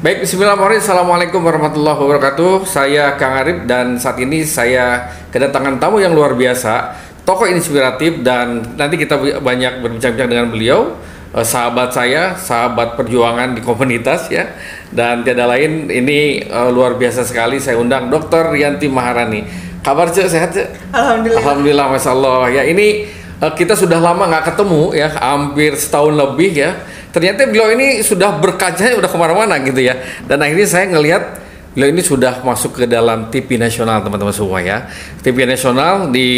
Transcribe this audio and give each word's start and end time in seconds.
Baik, 0.00 0.24
Bismillahirrahmanirrahim. 0.24 0.80
Assalamualaikum 0.80 1.40
warahmatullahi 1.44 2.00
wabarakatuh. 2.00 2.64
Saya 2.64 3.20
Kang 3.20 3.36
Arif 3.36 3.68
dan 3.68 4.00
saat 4.00 4.16
ini 4.16 4.48
saya 4.48 5.12
kedatangan 5.28 5.76
tamu 5.76 6.00
yang 6.00 6.16
luar 6.16 6.32
biasa, 6.32 6.96
tokoh 7.28 7.44
inspiratif 7.44 8.24
dan 8.24 8.64
nanti 8.80 8.96
kita 8.96 9.20
banyak 9.44 9.84
berbincang-bincang 9.84 10.30
dengan 10.32 10.48
beliau, 10.48 10.96
eh, 11.36 11.44
sahabat 11.44 11.92
saya, 11.92 12.32
sahabat 12.32 12.96
perjuangan 12.96 13.52
di 13.52 13.60
komunitas 13.60 14.32
ya. 14.32 14.56
Dan 14.88 15.20
tiada 15.20 15.44
lain 15.44 15.92
ini 15.92 16.48
eh, 16.48 16.70
luar 16.72 16.96
biasa 16.96 17.20
sekali 17.20 17.60
saya 17.60 17.76
undang 17.76 18.08
Dr. 18.08 18.56
Rianti 18.56 18.88
Maharani. 18.88 19.44
Kabar 19.84 20.08
Cek 20.08 20.32
sehat 20.32 20.56
Cek? 20.56 20.96
Alhamdulillah. 20.96 21.44
Alhamdulillah, 21.44 21.86
Masya 21.92 22.10
Allah. 22.16 22.40
Ya 22.48 22.62
ini 22.64 23.04
eh, 23.36 23.52
kita 23.52 23.76
sudah 23.76 24.00
lama 24.00 24.32
nggak 24.32 24.48
ketemu 24.48 24.96
ya, 24.96 25.12
hampir 25.12 25.76
setahun 25.76 26.16
lebih 26.16 26.56
ya 26.56 26.88
ternyata 27.10 27.46
beliau 27.46 27.70
ini 27.74 28.02
sudah 28.02 28.38
berkacanya 28.38 28.98
udah 28.98 29.10
ke 29.10 29.18
mana-mana 29.18 29.58
gitu 29.62 29.78
ya. 29.82 29.98
Dan 30.26 30.42
akhirnya 30.42 30.66
saya 30.66 30.86
ngelihat 30.90 31.22
beliau 31.70 31.94
ini 31.94 32.02
sudah 32.02 32.42
masuk 32.42 32.82
ke 32.82 32.84
dalam 32.90 33.30
TV 33.30 33.54
nasional 33.54 34.02
teman-teman 34.02 34.34
semua 34.34 34.58
ya. 34.58 34.90
TV 35.22 35.46
nasional 35.46 36.10
di 36.10 36.28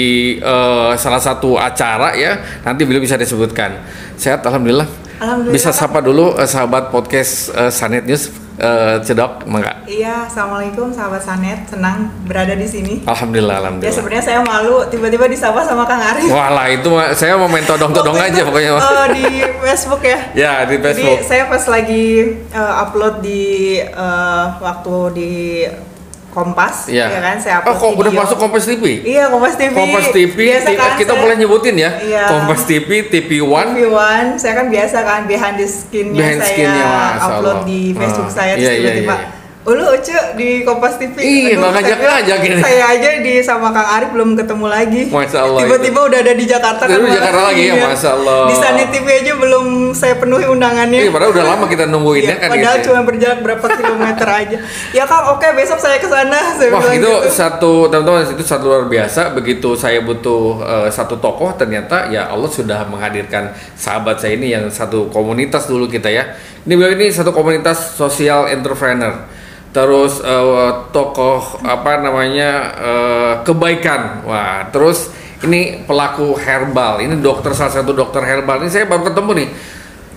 uh, 0.45 0.93
salah 1.01 1.23
satu 1.23 1.57
acara 1.57 2.13
ya 2.17 2.41
nanti 2.65 2.85
beliau 2.85 3.01
bisa 3.01 3.17
disebutkan. 3.17 3.81
Sehat 4.21 4.45
alhamdulillah, 4.45 4.89
alhamdulillah. 5.21 5.55
bisa 5.55 5.73
sapa 5.73 6.05
dulu 6.05 6.37
uh, 6.37 6.49
sahabat 6.49 6.93
podcast 6.93 7.53
uh, 7.57 7.73
Sanet 7.73 8.05
News 8.05 8.29
uh, 8.59 9.01
Cedok, 9.01 9.47
enggak? 9.49 9.87
Iya, 9.89 10.29
assalamualaikum 10.29 10.93
sahabat 10.93 11.23
Sanet, 11.23 11.65
senang 11.71 12.11
berada 12.27 12.53
di 12.53 12.67
sini. 12.69 12.95
Alhamdulillah, 13.07 13.63
alhamdulillah. 13.65 13.93
Ya 13.93 13.97
sebenarnya 13.97 14.25
saya 14.25 14.41
malu 14.45 14.85
tiba-tiba 14.89 15.31
disapa 15.31 15.63
sama 15.65 15.87
Kang 15.89 16.03
Arif. 16.03 16.29
Walah 16.29 16.67
itu 16.69 16.91
saya 17.17 17.39
mau 17.39 17.49
main 17.49 17.65
todong-todong 17.65 18.19
aja 18.19 18.41
pokoknya. 18.45 18.71
Uh, 18.77 19.07
di 19.15 19.25
Facebook 19.63 20.03
ya. 20.03 20.19
ya 20.35 20.53
di 20.67 20.77
Facebook. 20.83 21.21
Jadi 21.23 21.29
saya 21.29 21.45
pas 21.49 21.65
lagi 21.71 22.07
uh, 22.53 22.75
upload 22.89 23.15
di 23.25 23.79
uh, 23.81 24.59
waktu 24.61 24.97
di 25.15 25.33
Kompas, 26.33 26.89
ya, 26.89 27.13
ya 27.13 27.21
kan? 27.21 27.37
Saya 27.37 27.61
upload 27.61 27.77
Oh, 27.77 27.93
kok 27.93 28.01
udah 28.01 28.13
masuk 28.25 28.37
Kompas 28.41 28.65
TV? 28.65 29.05
Iya, 29.05 29.29
Kompas 29.29 29.55
TV. 29.61 29.77
Kompas 29.77 30.07
TV, 30.17 30.37
biasa 30.49 30.69
kan 30.73 30.91
kita 30.97 31.13
saya, 31.13 31.21
boleh 31.21 31.37
nyebutin 31.37 31.77
ya. 31.77 31.91
Iya. 32.01 32.25
Kompas 32.33 32.65
TV, 32.65 32.89
TV 33.13 33.45
One. 33.45 33.77
TV 33.77 33.93
One, 33.93 34.29
saya 34.41 34.57
kan 34.57 34.67
biasa 34.73 34.97
kan 35.05 35.21
behind 35.29 35.61
the 35.61 35.69
skin-nya 35.69 36.17
behind 36.17 36.41
saya 36.41 36.49
skin 36.57 36.71
upload 37.21 37.59
Allah. 37.61 37.69
di 37.69 37.81
Facebook 37.93 38.31
uh, 38.31 38.33
saya 38.33 38.53
terus 38.57 38.65
iya, 38.65 38.81
tiba-tiba 38.81 39.13
iya, 39.13 39.21
iya, 39.21 39.29
iya 39.29 39.42
Ulu 39.63 39.95
Ucu 39.95 40.19
di 40.35 40.67
Kompas 40.67 40.99
TV. 40.99 41.15
Iya, 41.23 41.55
nggak 41.55 41.71
ngajak 41.71 41.99
ngajak 42.03 42.39
ini. 42.51 42.59
Saya 42.59 42.83
aja 42.99 43.09
di 43.23 43.39
sama 43.47 43.71
Kang 43.71 43.87
Arif 43.95 44.11
belum 44.11 44.35
ketemu 44.35 44.67
lagi. 44.67 45.03
Masya 45.07 45.39
Allah. 45.39 45.61
Tiba-tiba 45.63 46.01
udah 46.03 46.19
ada 46.19 46.35
di 46.35 46.45
Jakarta 46.51 46.83
kan. 46.83 46.99
Di 46.99 47.15
Jakarta 47.15 47.41
lagi 47.47 47.63
ya, 47.71 47.75
Masya 47.79 48.11
Allah. 48.11 48.43
Di 48.51 48.55
Sunny 48.59 48.85
TV 48.91 49.07
aja 49.23 49.33
belum 49.39 49.67
saya 49.95 50.19
penuhi 50.19 50.51
undangannya. 50.51 51.07
Iya, 51.07 51.15
padahal 51.15 51.31
udah 51.31 51.45
lama 51.47 51.65
kita 51.71 51.87
nungguin 51.87 52.27
iya, 52.27 52.43
kan 52.43 52.51
Padahal 52.51 52.77
gitu. 52.83 52.87
cuma 52.91 53.01
berjarak 53.07 53.39
berapa 53.47 53.67
kilometer 53.71 54.29
aja. 54.43 54.59
Ya 54.91 55.05
Kang, 55.07 55.25
oke 55.31 55.47
besok 55.55 55.79
saya 55.79 55.97
ke 56.03 56.09
sana. 56.11 56.41
Saya 56.59 56.69
Wah, 56.75 56.83
itu 56.91 56.99
gitu. 56.99 57.13
satu 57.31 57.73
teman-teman 57.87 58.35
itu 58.35 58.43
satu 58.43 58.65
luar 58.67 58.91
biasa. 58.91 59.31
Begitu 59.31 59.79
saya 59.79 60.03
butuh 60.03 60.59
uh, 60.59 60.89
satu 60.91 61.23
tokoh, 61.23 61.55
ternyata 61.55 62.11
ya 62.11 62.27
Allah 62.27 62.51
sudah 62.51 62.83
menghadirkan 62.91 63.55
sahabat 63.79 64.19
saya 64.19 64.35
ini 64.35 64.59
yang 64.59 64.67
satu 64.75 65.07
komunitas 65.15 65.71
dulu 65.71 65.87
kita 65.87 66.11
ya. 66.11 66.35
Ini 66.67 66.99
ini 66.99 67.15
satu 67.15 67.31
komunitas 67.31 67.95
sosial 67.95 68.51
entrepreneur 68.51 69.42
terus 69.73 70.21
uh, 70.21 70.87
tokoh 70.93 71.65
apa 71.65 72.05
namanya 72.05 72.51
uh, 72.77 73.35
kebaikan. 73.43 74.23
Wah 74.29 74.69
terus 74.69 75.09
ini 75.43 75.83
pelaku 75.83 76.37
herbal. 76.39 77.03
Ini 77.03 77.19
dokter 77.19 77.57
salah 77.57 77.73
satu 77.73 77.97
dokter 77.97 78.23
herbal. 78.23 78.63
Ini 78.63 78.71
saya 78.71 78.85
baru 78.87 79.11
ketemu 79.11 79.31
nih 79.43 79.49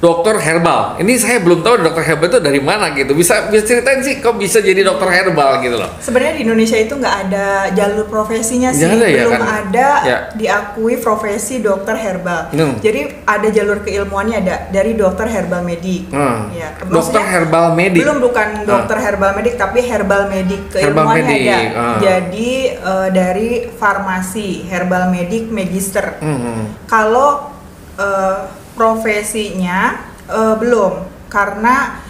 dokter 0.03 0.35
herbal. 0.39 0.99
Ini 0.99 1.13
saya 1.15 1.37
belum 1.39 1.63
tahu 1.63 1.81
dokter 1.81 2.03
herbal 2.03 2.27
itu 2.27 2.39
dari 2.43 2.59
mana 2.59 2.91
gitu. 2.91 3.15
Bisa 3.15 3.47
bisa 3.47 3.63
ceritain 3.63 4.03
sih 4.03 4.19
kok 4.19 4.35
bisa 4.35 4.59
jadi 4.59 4.83
dokter 4.83 5.07
herbal 5.07 5.63
gitu 5.63 5.79
loh. 5.79 5.89
Sebenarnya 6.03 6.33
di 6.39 6.41
Indonesia 6.47 6.77
itu 6.79 6.93
nggak 6.99 7.15
ada 7.27 7.47
jalur 7.71 8.05
profesinya 8.07 8.69
sih, 8.75 8.85
ada 8.85 9.07
ya, 9.07 9.23
belum 9.23 9.33
kan? 9.33 9.41
ada 9.41 9.89
ya. 10.03 10.17
diakui 10.35 10.99
profesi 10.99 11.63
dokter 11.63 11.95
herbal. 11.95 12.51
Hmm. 12.51 12.75
Jadi 12.83 13.23
ada 13.23 13.47
jalur 13.49 13.81
keilmuannya 13.81 14.37
ada 14.43 14.55
dari 14.69 14.93
dokter 14.93 15.31
herbal 15.31 15.63
medik. 15.63 16.11
Hmm. 16.11 16.51
Ya, 16.51 16.75
dokter 16.83 17.23
herbal 17.23 17.73
medik. 17.73 18.03
Belum 18.03 18.19
bukan 18.19 18.67
dokter 18.67 18.97
hmm. 18.99 19.05
herbal 19.05 19.31
medik 19.35 19.55
tapi 19.55 19.79
herbal 19.83 20.27
medik 20.27 20.61
keilmuannya 20.75 21.23
herbal 21.23 21.29
medik. 21.31 21.47
ada. 21.47 21.59
Hmm. 21.75 21.97
Jadi 22.03 22.51
uh, 22.83 23.09
dari 23.09 23.49
farmasi 23.71 24.67
herbal 24.67 25.09
medik 25.09 25.47
magister. 25.47 26.19
Hmm. 26.19 26.75
Kalau 26.85 27.55
uh, 27.95 28.64
profesinya 28.75 29.97
uh, 30.29 30.59
belum 30.59 31.07
karena 31.31 32.03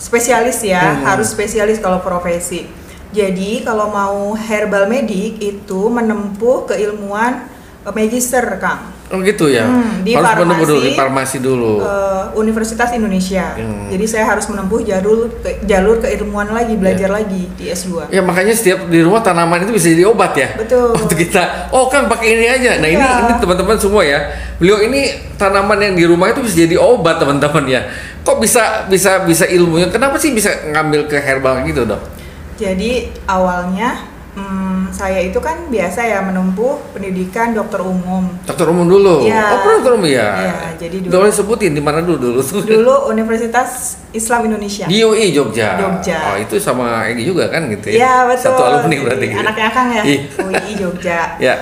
spesialis 0.00 0.64
ya 0.64 0.80
hmm. 0.80 1.04
harus 1.06 1.28
spesialis 1.30 1.78
kalau 1.78 2.00
profesi. 2.00 2.66
Jadi 3.10 3.66
kalau 3.66 3.90
mau 3.90 4.32
herbal 4.38 4.86
medik 4.86 5.42
itu 5.42 5.90
menempuh 5.90 6.66
keilmuan 6.72 7.46
uh, 7.84 7.92
magister, 7.92 8.42
Kang. 8.58 8.99
Oh 9.10 9.18
gitu 9.26 9.50
ya. 9.50 9.66
Hmm, 9.66 10.06
di 10.06 10.14
harus 10.14 10.22
farmasi, 10.22 10.46
menempuh 10.46 10.66
dulu 10.70 10.80
di 10.86 10.92
farmasi 10.94 11.36
dulu. 11.42 11.72
Uh, 11.82 12.30
Universitas 12.38 12.94
Indonesia. 12.94 13.58
Hmm. 13.58 13.90
Jadi 13.90 14.06
saya 14.06 14.30
harus 14.30 14.46
menempuh 14.46 14.86
jalur 14.86 15.26
ke, 15.42 15.66
jalur 15.66 15.98
keilmuan 15.98 16.46
lagi, 16.54 16.78
belajar 16.78 17.10
yeah. 17.10 17.18
lagi 17.18 17.42
di 17.58 17.64
S2. 17.74 18.14
Ya 18.14 18.22
makanya 18.22 18.54
setiap 18.54 18.86
di 18.86 19.02
rumah 19.02 19.18
tanaman 19.18 19.66
itu 19.66 19.74
bisa 19.74 19.90
jadi 19.90 20.06
obat 20.06 20.38
ya. 20.38 20.54
Betul. 20.54 20.94
Waktu 20.98 21.14
kita, 21.26 21.74
oh 21.74 21.90
kan 21.90 22.06
pakai 22.06 22.38
ini 22.38 22.46
aja. 22.46 22.78
Nah, 22.78 22.86
yeah. 22.86 23.02
ini 23.02 23.06
ini 23.26 23.34
teman-teman 23.42 23.76
semua 23.82 24.06
ya. 24.06 24.30
Beliau 24.62 24.78
ini 24.78 25.10
tanaman 25.34 25.78
yang 25.82 25.94
di 25.98 26.04
rumah 26.06 26.30
itu 26.30 26.46
bisa 26.46 26.54
jadi 26.62 26.78
obat, 26.78 27.18
teman-teman 27.18 27.66
ya. 27.66 27.90
Kok 28.22 28.38
bisa 28.38 28.86
bisa 28.86 29.26
bisa 29.26 29.42
ilmunya? 29.50 29.90
Kenapa 29.90 30.22
sih 30.22 30.30
bisa 30.30 30.54
ngambil 30.70 31.10
ke 31.10 31.18
herbal 31.18 31.66
gitu, 31.66 31.82
Dok? 31.82 31.98
Jadi 32.62 33.10
awalnya 33.26 34.06
hmm, 34.38 34.69
saya 34.92 35.18
itu 35.24 35.38
kan 35.40 35.70
biasa 35.72 36.00
ya 36.04 36.18
menempuh 36.22 36.92
pendidikan 36.92 37.56
dokter 37.56 37.80
umum. 37.82 38.28
Dokter 38.44 38.66
umum 38.68 38.86
dulu. 38.86 39.26
Ya. 39.26 39.56
Oh, 39.56 39.80
dokter 39.80 39.92
umum 39.96 40.06
ya. 40.06 40.28
Iya, 40.36 40.56
jadi 40.76 40.96
dulu. 41.06 41.12
Boleh 41.16 41.32
sebutin 41.32 41.72
di 41.72 41.82
mana 41.82 42.04
dulu 42.04 42.18
dulu? 42.18 42.40
Dulu 42.62 42.94
Universitas 43.10 44.00
Islam 44.12 44.52
Indonesia. 44.52 44.86
Di 44.86 45.02
UI 45.02 45.32
Jogja. 45.32 45.80
Jogja. 45.80 46.34
Oh, 46.34 46.36
itu 46.38 46.56
sama 46.60 47.08
Egi 47.08 47.26
juga 47.26 47.48
kan 47.48 47.66
gitu 47.72 47.90
ya. 47.90 47.96
Iya, 47.96 48.14
betul. 48.28 48.44
Satu 48.52 48.62
alumni 48.62 48.96
berarti 49.02 49.24
gitu. 49.30 49.40
Anaknya 49.40 49.70
Kang 49.72 49.88
ya. 49.90 50.02
Iya. 50.04 50.20
UI 50.44 50.72
Jogja. 50.76 51.20
ya. 51.40 51.54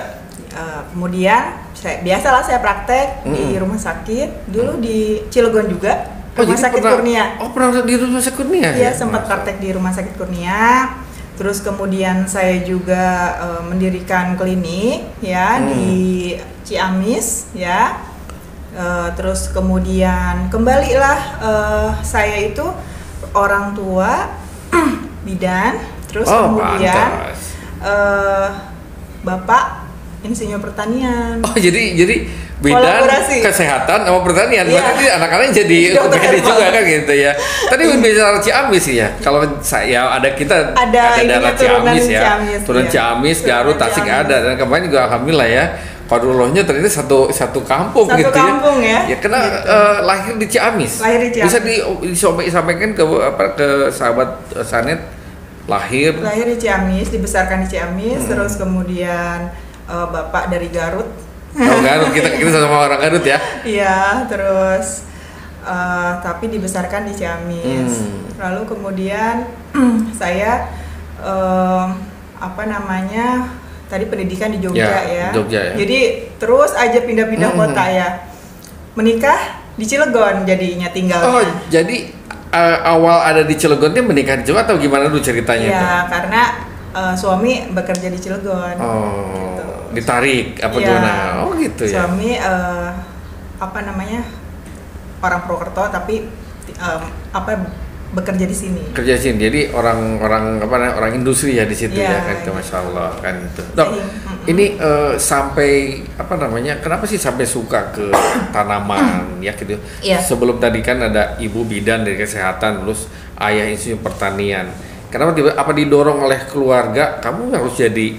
Uh, 0.49 0.81
kemudian 0.91 1.43
saya 1.77 2.01
biasalah 2.03 2.41
saya 2.41 2.59
praktek 2.59 3.23
mm 3.23 3.33
di 3.33 3.45
rumah 3.57 3.79
sakit. 3.79 4.49
Dulu 4.49 4.71
di 4.81 5.23
Cilegon 5.29 5.69
juga. 5.69 6.19
Rumah 6.39 6.55
oh, 6.55 6.61
sakit 6.61 6.79
pernah, 6.79 6.95
Kurnia. 6.95 7.25
Oh, 7.43 7.49
pernah 7.51 7.83
di 7.83 7.95
rumah 7.99 8.21
sakit 8.23 8.37
Kurnia? 8.37 8.69
Iya, 8.71 8.89
ya? 8.89 8.91
sempat 8.95 9.27
praktek 9.27 9.59
di 9.59 9.75
rumah 9.75 9.91
sakit 9.91 10.13
Kurnia 10.15 10.87
Terus 11.39 11.63
kemudian 11.63 12.27
saya 12.27 12.59
juga 12.67 13.39
uh, 13.39 13.63
mendirikan 13.63 14.35
klinik 14.35 15.07
ya 15.23 15.55
hmm. 15.55 15.65
di 15.71 15.89
Ciamis 16.67 17.55
ya. 17.55 17.95
Uh, 18.69 19.09
terus 19.17 19.49
kemudian 19.49 20.51
kembalilah 20.53 21.19
uh, 21.41 21.89
saya 22.05 22.37
itu 22.43 22.61
orang 23.31 23.71
tua 23.71 24.35
bidan. 25.25 25.79
Terus 26.11 26.27
oh, 26.27 26.59
kemudian 26.59 27.31
uh, 27.87 28.47
bapak 29.23 29.87
insinyur 30.27 30.59
pertanian. 30.59 31.39
Oh 31.47 31.55
jadi 31.55 31.95
jadi 31.95 32.27
bidan 32.59 33.07
kesehatan 33.39 34.03
sama 34.03 34.19
pertanian 34.19 34.67
yeah. 34.67 34.83
berarti 34.83 35.05
anak-anak 35.07 35.47
jadi 35.55 35.79
OPD 35.95 36.35
juga 36.43 36.67
kan 36.75 36.83
gitu 36.83 37.13
ya 37.15 37.31
tadi 37.71 37.83
hmm. 37.87 38.03
bicara 38.03 38.39
Ciamis 38.43 38.85
ya 38.91 39.07
kalau 39.23 39.39
saya 39.63 40.11
ada 40.11 40.29
kita 40.35 40.75
ada, 40.75 41.15
ada 41.15 41.23
daerah 41.23 41.55
Ciamis 41.55 42.05
ya 42.11 42.21
Ciamis, 42.27 42.59
turun 42.67 42.85
ya. 42.87 42.91
Ciamis 42.91 43.37
Garut 43.47 43.79
Tasik 43.79 44.03
ada 44.03 44.35
dan 44.43 44.53
kemarin 44.59 44.91
juga 44.91 45.07
alhamdulillah 45.07 45.47
ya 45.47 45.65
Kodulohnya 46.09 46.65
ternyata 46.65 46.89
satu 46.89 47.29
satu 47.29 47.61
kampung 47.61 48.09
satu 48.09 48.17
gitu 48.17 48.33
kampung 48.33 48.81
ya. 48.81 49.05
ya. 49.05 49.13
Ya 49.13 49.17
kena 49.21 49.39
gitu. 49.45 49.57
uh, 49.69 49.97
lahir 50.01 50.33
di 50.41 50.47
Ciamis. 50.49 50.93
Lahir 51.05 51.21
di 51.21 51.29
Ciamis. 51.37 51.45
Bisa 51.53 51.59
di, 51.61 51.75
disampaikan 52.49 52.97
ke 52.97 53.03
apa 53.05 53.53
ke 53.53 53.67
sahabat 53.93 54.41
uh, 54.57 54.65
Sanet 54.65 54.97
lahir. 55.69 56.17
Lahir 56.17 56.49
di 56.49 56.57
Ciamis, 56.57 57.13
dibesarkan 57.13 57.61
di 57.61 57.77
Ciamis, 57.77 58.25
hmm. 58.25 58.29
terus 58.33 58.57
kemudian 58.57 59.53
uh, 59.85 60.09
bapak 60.09 60.49
dari 60.49 60.73
Garut 60.73 61.05
Oh 61.59 61.79
Garut, 61.83 62.09
kita 62.15 62.29
kita 62.39 62.49
sama 62.55 62.87
orang 62.87 62.99
Garut 63.03 63.25
ya? 63.27 63.39
Iya, 63.67 64.23
terus 64.31 65.03
uh, 65.67 66.23
tapi 66.23 66.47
dibesarkan 66.47 67.11
di 67.11 67.13
Ciamis. 67.19 67.93
Hmm. 67.99 68.23
Lalu 68.39 68.61
kemudian 68.71 69.43
saya 70.19 70.71
uh, 71.19 71.91
apa 72.39 72.63
namanya 72.63 73.51
tadi 73.91 74.07
pendidikan 74.07 74.55
di 74.55 74.63
Jogja 74.63 74.87
ya. 74.87 75.01
ya. 75.03 75.27
Jogja 75.35 75.59
ya. 75.59 75.73
Jadi 75.75 75.99
terus 76.39 76.71
aja 76.79 76.99
pindah-pindah 77.03 77.51
hmm. 77.51 77.59
kota 77.59 77.83
ya. 77.91 78.09
Menikah 78.95 79.59
di 79.75 79.83
Cilegon 79.83 80.47
jadinya 80.47 80.87
tinggalnya. 80.91 81.27
Oh, 81.27 81.43
jadi 81.67 82.11
uh, 82.55 82.77
awal 82.87 83.19
ada 83.35 83.43
di 83.43 83.55
Cilegon 83.59 83.91
dia 83.91 84.03
menikah 84.03 84.39
di 84.39 84.47
Jogja 84.47 84.63
atau 84.63 84.79
gimana 84.79 85.11
dulu 85.11 85.19
ceritanya? 85.19 85.67
Iya, 85.67 85.91
karena 86.07 86.41
uh, 86.95 87.13
suami 87.19 87.67
bekerja 87.75 88.07
di 88.07 88.19
Cilegon. 88.19 88.75
Oh. 88.79 89.27
Gitu 89.35 89.68
ditarik 89.91 90.57
apa 90.59 90.75
ya, 90.77 90.85
gimana? 90.85 91.13
Oh 91.45 91.53
gitu 91.57 91.83
ya. 91.85 92.05
Suami 92.05 92.37
uh, 92.37 92.89
apa 93.59 93.79
namanya 93.83 94.23
orang 95.19 95.39
Purwokerto 95.43 95.83
tapi 95.91 96.23
um, 96.79 97.01
apa 97.35 97.49
bekerja 98.09 98.49
di 98.49 98.57
sini. 98.57 98.81
kerja 98.89 99.13
di 99.17 99.21
sini 99.21 99.37
jadi 99.37 99.59
orang-orang 99.69 100.57
apa 100.65 100.73
namanya 100.81 100.93
orang 100.97 101.11
industri 101.13 101.61
ya 101.61 101.69
di 101.69 101.77
situ 101.77 101.93
Iya, 101.93 102.09
ya 102.09 102.19
kan 102.25 102.33
itu 102.33 102.41
gitu. 102.41 102.51
masya 102.57 102.77
Allah 102.81 103.09
kan 103.21 103.35
itu 103.37 103.61
dok 103.77 103.89
mm-mm. 103.93 104.49
ini 104.49 104.65
eh, 104.81 105.13
sampai 105.13 105.71
apa 106.17 106.33
namanya 106.33 106.81
kenapa 106.81 107.05
sih 107.05 107.21
sampai 107.21 107.45
suka 107.45 107.93
ke 107.93 108.09
tanaman 108.55 109.37
ya 109.45 109.53
gitu 109.53 109.77
Iya. 110.01 110.25
sebelum 110.25 110.57
tadi 110.57 110.81
kan 110.81 110.97
ada 111.05 111.37
ibu 111.37 111.61
bidan 111.61 112.01
dari 112.01 112.17
kesehatan 112.17 112.81
terus 112.81 113.05
ayah 113.37 113.69
insinyur 113.69 114.01
pertanian 114.01 114.73
kenapa 115.13 115.37
tiba 115.37 115.53
apa 115.53 115.69
didorong 115.69 116.25
oleh 116.25 116.49
keluarga 116.49 117.21
kamu 117.21 117.53
harus 117.53 117.77
jadi 117.77 118.17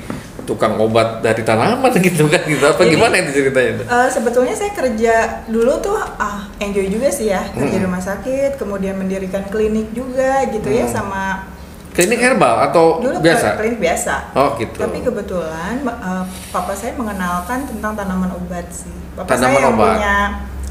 tukang 0.50 0.74
obat 0.76 1.20
dari 1.20 1.40
tanaman 1.40 1.94
gitu 2.02 2.26
kan 2.26 2.42
gitu 2.42 2.58
apa 2.60 2.82
Jadi- 2.82 2.90
gimana 2.90 3.14
itu 3.16 3.30
ceritanya? 3.32 3.72
Eh, 3.80 4.08
sebetulnya 4.08 4.50
saya 4.52 4.72
kerja 4.72 5.14
dulu 5.46 5.78
tuh 5.78 5.94
ah 5.94 6.50
enjoy 6.58 6.90
juga 6.90 7.06
sih 7.08 7.30
ya 7.30 7.46
kerja 7.48 7.70
di 7.70 7.78
Mm. 7.78 7.86
rumah 7.86 8.02
sakit, 8.02 8.50
kemudian 8.56 8.94
mendirikan 8.94 9.46
klinik 9.46 9.90
juga 9.90 10.42
gitu 10.46 10.66
ya 10.66 10.84
Mm. 10.84 10.90
sama 10.90 11.46
klinik 11.90 12.18
herbal 12.18 12.54
atau 12.64 12.98
dulu 12.98 13.18
biasa 13.20 13.54
klinik 13.56 13.78
biasa. 13.80 14.14
oh 14.32 14.54
gitu 14.56 14.74
Tapi 14.76 14.98
kebetulan 15.00 15.74
eh, 15.82 16.24
papa 16.50 16.72
saya 16.72 16.92
mengenalkan 16.92 17.62
tentang 17.64 17.94
tanaman 17.94 18.30
obat 18.32 18.66
sih. 18.68 18.90
Papa 19.12 19.26
Tanaman 19.28 19.46
saya 19.46 19.54
yang 19.60 19.72
obat. 19.72 19.86
punya 19.92 20.16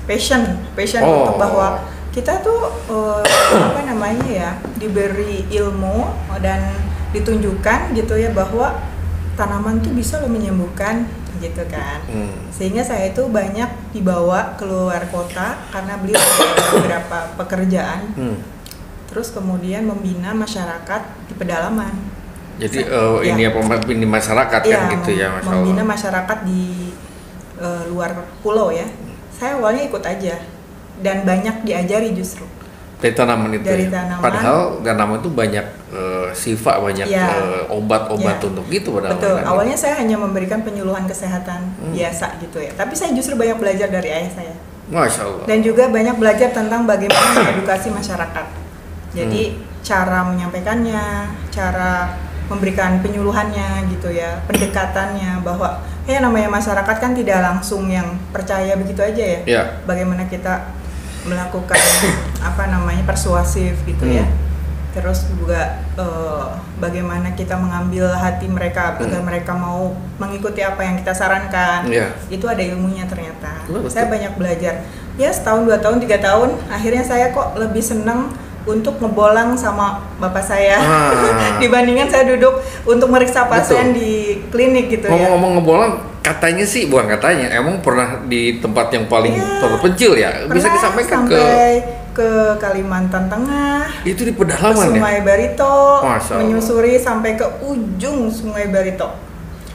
passion, 0.05 0.41
passion 0.73 1.01
Oh. 1.01 1.23
untuk 1.23 1.39
bahwa 1.39 1.67
kita 2.09 2.39
tuh 2.39 2.59
eh, 2.89 3.23
apa 3.69 3.79
namanya 3.85 4.27
ya 4.27 4.49
diberi 4.75 5.47
ilmu 5.49 6.03
dan 6.37 6.75
ditunjukkan 7.09 7.93
gitu 7.93 8.15
ya 8.15 8.29
bahwa 8.29 8.77
tanaman 9.39 9.79
tuh 9.79 9.95
bisa 9.95 10.19
loh 10.19 10.27
menyembuhkan 10.27 11.07
gitu 11.39 11.63
kan. 11.71 12.03
Hmm. 12.11 12.51
Sehingga 12.51 12.83
saya 12.83 13.15
itu 13.15 13.23
banyak 13.31 13.95
dibawa 13.95 14.59
keluar 14.59 14.99
kota 15.07 15.55
karena 15.71 15.95
beliau 15.95 16.19
ada 16.19 16.63
beberapa 16.75 17.17
pekerjaan. 17.39 18.11
Hmm. 18.19 18.37
Terus 19.07 19.31
kemudian 19.31 19.87
membina 19.87 20.35
masyarakat 20.35 21.01
di 21.31 21.33
pedalaman. 21.39 21.95
Jadi 22.59 22.83
Sa- 22.83 22.91
eh, 23.23 23.31
ini 23.31 23.47
ya. 23.47 23.55
apa 23.55 23.87
ini 23.87 24.03
masyarakat 24.03 24.61
Iya, 24.67 24.75
kan 24.75 24.91
gitu 24.99 25.11
ya 25.15 25.27
Masya 25.31 25.47
membina 25.55 25.81
Allah. 25.81 25.93
masyarakat 25.95 26.37
di 26.43 26.63
eh, 27.59 27.83
luar 27.87 28.11
pulau 28.43 28.69
ya. 28.69 28.83
Saya 29.31 29.55
awalnya 29.55 29.87
ikut 29.87 30.03
aja 30.03 30.35
dan 30.99 31.23
banyak 31.23 31.63
diajari 31.63 32.11
justru. 32.11 32.43
Dari 32.99 33.13
tanaman 33.13 33.49
itu. 33.51 33.63
Dari 33.63 33.87
ya. 33.87 33.91
tanaman. 33.95 34.21
Padahal 34.21 34.57
tanaman 34.79 35.17
itu 35.19 35.29
banyak 35.31 35.65
eh, 35.89 36.27
sifat, 36.31 36.75
banyak 36.79 37.07
Iya. 37.07 37.25
eh, 37.25 37.63
obat-obat 37.67 38.37
Iya. 38.37 38.45
untuk 38.45 38.65
gitu 38.67 38.93
padahal. 38.93 39.15
Betul. 39.15 39.35
kan. 39.35 39.43
Awalnya 39.47 39.73
saya 39.73 39.95
hanya 39.97 40.15
memberikan 40.15 40.61
penyuluhan 40.61 41.03
kesehatan 41.03 41.59
Hmm. 41.75 41.91
biasa 41.91 42.37
gitu 42.39 42.59
ya. 42.59 42.69
Tapi 42.73 42.93
saya 42.93 43.11
justru 43.11 43.33
banyak 43.33 43.55
belajar 43.55 43.87
dari 43.87 44.09
ayah 44.09 44.29
saya. 44.29 44.55
Masya 44.85 45.21
Allah. 45.21 45.45
dan 45.45 45.61
juga 45.61 45.85
banyak 45.85 46.17
belajar 46.17 46.49
tentang 46.49 46.83
bagaimana 46.83 47.29
mengedukasi 47.39 47.89
masyarakat. 47.89 48.45
Jadi 49.11 49.41
Hmm. 49.47 49.57
cara 49.79 50.19
menyampaikannya, 50.23 51.03
cara 51.49 52.13
memberikan 52.45 52.97
penyuluhannya 52.99 53.85
gitu 53.87 54.09
ya, 54.09 54.41
pendekatannya 54.43 55.39
bahwa 55.39 55.77
ya 56.03 56.17
namanya 56.19 56.49
masyarakat 56.49 56.95
kan 56.97 57.13
tidak 57.13 57.37
langsung 57.39 57.85
yang 57.85 58.05
percaya 58.29 58.73
begitu 58.73 58.97
aja 58.99 59.21
ya. 59.21 59.39
Ya. 59.45 59.63
Bagaimana 59.83 60.25
kita 60.25 60.73
melakukan 61.23 61.79
apa 62.39 62.63
namanya 62.67 63.03
persuasif 63.03 63.75
gitu 63.83 64.05
ya. 64.05 64.23
Hmm. 64.23 64.47
Terus 64.89 65.29
juga 65.29 65.85
eh, 65.93 66.47
bagaimana 66.77 67.31
kita 67.31 67.53
mengambil 67.55 68.09
hati 68.09 68.47
mereka 68.47 68.95
agar 68.95 69.05
Hmm. 69.05 69.21
mereka 69.21 69.51
mau 69.53 69.93
mengikuti 70.17 70.59
apa 70.59 70.81
yang 70.81 70.97
kita 70.97 71.11
sarankan 71.11 71.85
Iya. 71.85 72.15
itu 72.27 72.45
ada 72.45 72.59
ilmunya 72.59 73.05
ternyata. 73.05 73.63
Betul, 73.63 73.85
betul. 73.85 73.91
Saya 73.91 74.05
banyak 74.07 74.33
belajar. 74.35 74.73
Ya 75.15 75.29
setahun, 75.29 75.67
dua 75.67 75.77
tahun, 75.77 75.99
tiga 75.99 76.17
tahun, 76.17 76.55
akhirnya 76.67 77.03
saya 77.03 77.29
kok 77.29 77.53
lebih 77.55 77.83
senang 77.83 78.31
untuk 78.63 78.97
ngebolang 78.97 79.53
sama 79.53 79.99
bapak 80.17 80.41
saya 80.41 80.77
Ah. 80.77 81.11
dibandingkan 81.61 82.07
saya 82.07 82.23
duduk 82.27 82.57
untuk 82.83 83.09
meriksa 83.09 83.45
pasien 83.45 83.91
Betul. 83.91 83.99
di 83.99 84.11
klinik 84.49 84.85
gitu 84.89 85.05
ya. 85.05 85.11
Ngomong-ngomong 85.11 85.51
ngebolang, 85.57 85.93
katanya 86.19 86.63
sih 86.63 86.85
bukan 86.85 87.07
katanya, 87.09 87.47
emang 87.51 87.79
pernah 87.79 88.21
di 88.23 88.57
tempat 88.57 88.89
yang 88.89 89.05
paling 89.05 89.33
Iya. 89.33 89.59
terpencil 89.59 90.11
ya. 90.13 90.29
Bisa 90.45 90.67
Pernah 90.67 90.73
disampaikan 90.73 91.19
ke 91.23 91.35
sampai 91.35 91.71
ke 92.09 92.29
Kalimantan 92.57 93.25
Tengah, 93.25 93.87
itu 94.03 94.21
di 94.21 94.33
pedalaman 94.33 94.75
ya. 94.91 94.99
Sungai 94.99 95.17
Barito, 95.21 95.75
Allah. 95.99 96.37
menyusuri 96.37 96.99
sampai 96.99 97.33
ke 97.33 97.47
ujung 97.61 98.27
Sungai 98.27 98.67
Barito. 98.67 99.07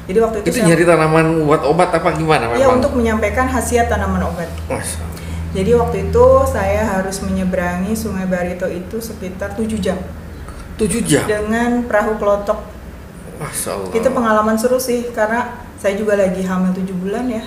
Jadi 0.04 0.18
waktu 0.20 0.36
itu, 0.38 0.46
Itu 0.46 0.56
saya 0.58 0.66
nyari 0.68 0.84
tanaman 0.84 1.26
buat 1.42 1.64
obat 1.64 1.88
apa 1.90 2.12
gimana 2.12 2.52
ya 2.52 2.60
memang? 2.60 2.76
untuk 2.76 2.92
menyampaikan 2.92 3.48
khasiat 3.48 3.88
tanaman 3.88 4.20
obat. 4.22 4.50
Allah. 4.68 5.08
Jadi 5.54 5.70
waktu 5.72 5.96
itu 6.04 6.24
saya 6.44 6.84
harus 6.84 7.22
menyeberangi 7.22 7.96
Sungai 7.96 8.26
Barito 8.26 8.66
itu 8.66 9.00
sekitar 9.00 9.54
7 9.54 9.80
jam 9.80 9.96
Tujuh 10.76 11.00
jam. 11.00 11.24
dengan 11.24 11.86
perahu 11.86 12.18
kelotok. 12.18 12.58
Masya 13.34 13.70
Allah. 13.72 13.92
Itu 13.94 14.08
pengalaman 14.10 14.54
seru 14.54 14.76
sih 14.76 15.08
karena 15.08 15.63
saya 15.84 15.94
juga 15.94 16.16
lagi 16.16 16.40
hamil 16.40 16.72
7 16.72 16.80
bulan 16.96 17.28
ya. 17.28 17.44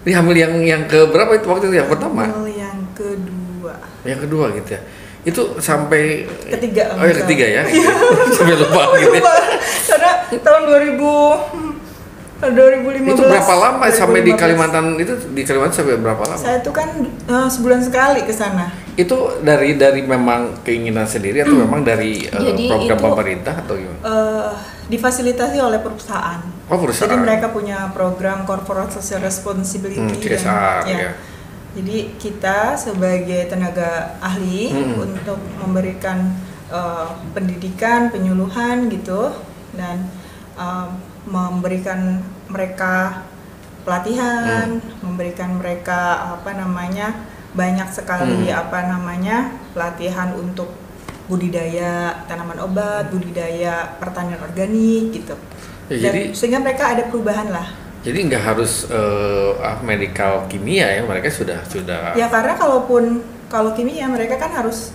Ini 0.00 0.16
hamil 0.16 0.32
yang 0.34 0.52
yang 0.64 0.82
ke 0.86 1.04
berapa 1.06 1.28
itu 1.36 1.44
waktu 1.44 1.68
itu 1.68 1.76
yang 1.76 1.86
pertama? 1.86 2.24
Hamil 2.24 2.48
yang 2.50 2.80
kedua. 2.96 3.76
Yang 4.00 4.20
kedua 4.24 4.44
gitu 4.56 4.70
ya. 4.72 4.80
Itu 5.20 5.42
sampai 5.60 6.24
Ketiga, 6.48 6.88
Oh, 6.90 7.04
misalnya. 7.04 7.20
ketiga 7.20 7.44
ya. 7.46 7.62
sampai 8.34 8.56
lupa 8.56 8.82
gitu. 8.96 9.12
ya. 9.12 9.20
Lupa. 9.20 9.34
karena 9.84 10.10
tahun 10.32 10.62
2000 10.64 11.68
2015 12.40 13.04
Itu 13.12 13.22
berapa 13.22 13.52
lama 13.54 13.84
sampai 13.92 14.24
di 14.24 14.32
2015. 14.32 14.40
Kalimantan 14.40 14.84
itu 14.96 15.12
di 15.36 15.42
Kalimantan 15.44 15.76
sampai 15.76 16.00
berapa 16.00 16.22
lama? 16.24 16.40
Saya 16.40 16.64
tuh 16.64 16.72
kan 16.72 16.88
eh, 17.04 17.48
sebulan 17.52 17.84
sekali 17.84 18.24
ke 18.24 18.32
sana. 18.32 18.72
Itu 18.96 19.44
dari 19.44 19.76
dari 19.76 20.00
memang 20.00 20.64
keinginan 20.64 21.04
sendiri 21.04 21.44
atau 21.44 21.52
memang 21.54 21.84
dari 21.84 22.24
eh, 22.24 22.32
Jadi 22.32 22.64
program 22.66 22.96
itu- 22.96 23.04
pemerintah 23.04 23.54
atau 23.54 23.76
gimana? 23.76 24.00
Eh, 24.00 24.50
difasilitasi 24.88 25.60
oleh 25.60 25.76
perusahaan. 25.78 26.40
Oh 26.70 26.78
perusahaan. 26.78 27.10
Jadi 27.10 27.18
mereka 27.18 27.50
punya 27.50 27.90
program 27.90 28.46
corporate 28.46 28.94
social 28.94 29.20
responsibility. 29.20 29.98
Hmm, 29.98 30.14
dan- 30.14 30.22
CSR, 30.22 30.80
ya. 30.86 31.10
Jadi 31.70 31.96
kita 32.16 32.74
sebagai 32.74 33.46
tenaga 33.46 34.14
ahli 34.18 34.70
Hmm. 34.70 35.04
untuk 35.04 35.38
memberikan 35.58 36.48
eh, 36.70 37.06
pendidikan, 37.34 38.14
penyuluhan 38.14 38.86
gitu 38.88 39.34
dan 39.74 40.06
eh, 40.54 40.86
memberikan 41.26 42.22
mereka 42.46 43.26
pelatihan, 43.82 44.78
Hmm. 44.78 45.02
memberikan 45.02 45.58
mereka 45.58 46.00
apa 46.38 46.54
namanya 46.54 47.26
banyak 47.50 47.90
sekali 47.90 48.46
Hmm. 48.46 48.62
apa 48.62 48.86
namanya 48.86 49.50
pelatihan 49.74 50.30
untuk 50.38 50.70
budidaya 51.26 52.22
tanaman 52.26 52.58
obat, 52.58 53.10
budidaya 53.10 53.98
pertanian 53.98 54.38
organik 54.38 55.10
gitu. 55.10 55.34
Ya, 55.90 55.98
Dan 55.98 56.02
jadi 56.06 56.20
sehingga 56.30 56.62
mereka 56.62 56.94
ada 56.94 57.02
perubahan 57.10 57.50
lah. 57.50 57.66
jadi 58.00 58.30
nggak 58.30 58.42
harus 58.46 58.86
ah, 58.88 59.76
medical 59.82 60.46
kimia 60.46 60.86
ya 60.86 61.02
mereka 61.02 61.26
sudah 61.28 61.60
sudah 61.66 62.14
Ya 62.14 62.30
karena 62.30 62.54
kalaupun 62.54 63.20
kalau 63.50 63.74
kimia 63.74 64.06
mereka 64.06 64.38
kan 64.38 64.54
harus 64.54 64.94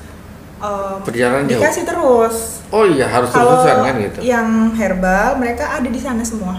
um, 0.57 1.03
Perjalanan 1.03 1.45
jauh. 1.45 1.59
dikasih 1.59 1.83
terus. 1.83 2.63
Oh 2.71 2.87
iya 2.87 3.05
harus 3.05 3.29
terusan 3.29 3.77
kan 3.83 3.95
gitu. 3.99 4.19
yang 4.23 4.71
herbal 4.73 5.35
mereka 5.35 5.75
ada 5.75 5.85
di 5.85 5.99
sana 5.99 6.23
semua. 6.23 6.57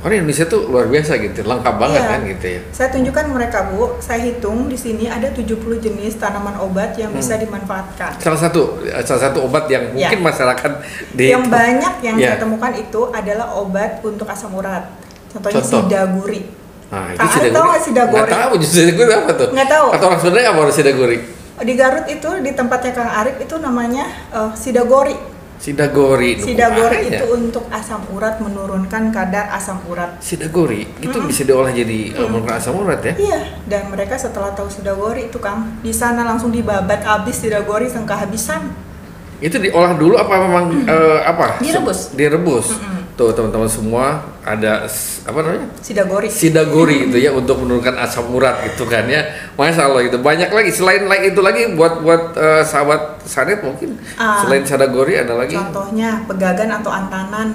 Orang 0.00 0.16
Indonesia 0.16 0.48
tuh 0.48 0.64
luar 0.64 0.88
biasa 0.88 1.20
gitu, 1.20 1.44
lengkap 1.44 1.74
banget 1.76 2.00
Iya. 2.00 2.08
kan 2.08 2.20
gitu 2.24 2.46
ya. 2.48 2.60
Saya 2.72 2.88
tunjukkan 2.88 3.24
mereka 3.28 3.68
Bu, 3.68 4.00
saya 4.00 4.20
hitung 4.22 4.64
di 4.64 4.72
sini 4.72 5.04
ada 5.04 5.28
70 5.28 5.76
jenis 5.76 6.16
tanaman 6.16 6.56
obat 6.56 6.96
yang 6.96 7.12
bisa 7.12 7.36
Hmm. 7.36 7.44
dimanfaatkan. 7.44 8.16
Salah 8.16 8.40
satu 8.40 8.80
eh, 8.80 9.04
salah 9.04 9.28
satu 9.28 9.44
obat 9.44 9.68
yang 9.68 9.92
Ya. 9.92 10.08
mungkin 10.08 10.24
masyarakat 10.24 10.72
di 11.12 11.28
yang 11.28 11.44
banyak 11.44 12.00
yang 12.00 12.16
Ya. 12.16 12.32
saya 12.32 12.38
temukan 12.40 12.72
itu 12.72 13.00
adalah 13.06 13.52
obat 13.54 14.00
untuk 14.00 14.24
asam 14.24 14.56
urat. 14.56 14.88
Contohnya 15.28 15.60
Contoh. 15.60 15.84
sidaguri. 15.84 16.40
Nah, 16.88 17.06
itu 17.06 17.20
Kak, 17.20 17.28
sidaguri. 17.30 17.54
tahu 17.54 17.66
nggak 17.68 17.82
sidaguri? 17.84 18.16
Nggak 18.18 18.32
tahu 18.34 18.52
justru 18.56 18.76
sidaguri 18.80 19.12
apa 19.14 19.30
tuh? 19.36 19.48
Nggak 19.52 19.68
tahu. 19.68 19.86
Atau 19.92 20.04
orang 20.08 20.18
sebenarnya 20.18 20.48
apa 20.50 20.72
sidaguri? 20.72 21.18
Di 21.60 21.74
Garut 21.76 22.06
itu 22.08 22.28
di 22.40 22.50
tempatnya 22.50 22.90
Kang 22.90 23.12
Arif 23.14 23.36
itu 23.36 23.54
namanya 23.54 24.04
sidagori. 24.56 25.12
Sidagori. 25.60 26.40
Sidagori 26.40 27.12
itu 27.12 27.20
ya? 27.20 27.36
untuk 27.36 27.68
asam 27.68 28.00
urat 28.16 28.40
menurunkan 28.40 29.12
kadar 29.12 29.52
asam 29.52 29.76
urat. 29.84 30.16
Sidagori 30.24 30.88
itu 31.04 31.18
bisa 31.28 31.44
diolah 31.44 31.68
jadi 31.68 32.16
eh, 32.16 32.24
menurunkan 32.24 32.56
asam 32.56 32.80
urat 32.80 33.04
ya? 33.04 33.12
Iya, 33.20 33.40
dan 33.68 33.92
mereka 33.92 34.16
setelah 34.16 34.56
tahu 34.56 34.72
sidagori 34.72 35.28
itu 35.28 35.36
Kang, 35.36 35.84
di 35.84 35.92
sana 35.92 36.24
langsung 36.24 36.48
dibabat 36.48 37.04
habis 37.04 37.44
sidagori 37.44 37.92
sampai 37.92 38.08
kehabisan. 38.08 38.72
Itu 39.44 39.60
diolah 39.60 40.00
dulu 40.00 40.16
apa 40.16 40.32
memang 40.40 40.64
eh, 40.88 41.20
apa? 41.28 41.60
Direbus. 41.60 42.16
Direbus. 42.16 42.66
Mm-mm. 42.80 43.20
Tuh 43.20 43.36
teman-teman 43.36 43.68
semua 43.68 44.32
ada 44.50 44.82
apa 45.22 45.38
namanya? 45.38 45.68
Sidagori. 45.78 46.26
Sidagori 46.26 46.96
itu 47.06 47.16
ya 47.16 47.30
untuk 47.30 47.62
menurunkan 47.62 47.94
asam 47.96 48.26
urat 48.30 48.66
gitu 48.66 48.84
kan 48.84 49.06
ya. 49.06 49.22
Masya 49.54 49.86
Allah 49.86 50.02
itu 50.04 50.18
banyak 50.18 50.50
lagi 50.50 50.70
selain 50.70 51.06
like 51.06 51.30
itu 51.30 51.38
lagi 51.38 51.70
buat 51.72 52.02
buat 52.02 52.34
eh, 52.34 52.62
sahabat 52.62 53.22
Sanet 53.22 53.62
mungkin 53.62 53.94
Ah. 54.18 54.42
selain 54.42 54.66
Sidagori 54.66 55.14
ada 55.16 55.38
lagi. 55.38 55.54
Contohnya 55.54 56.26
pegagan 56.26 56.70
atau 56.74 56.90
antanan. 56.90 57.48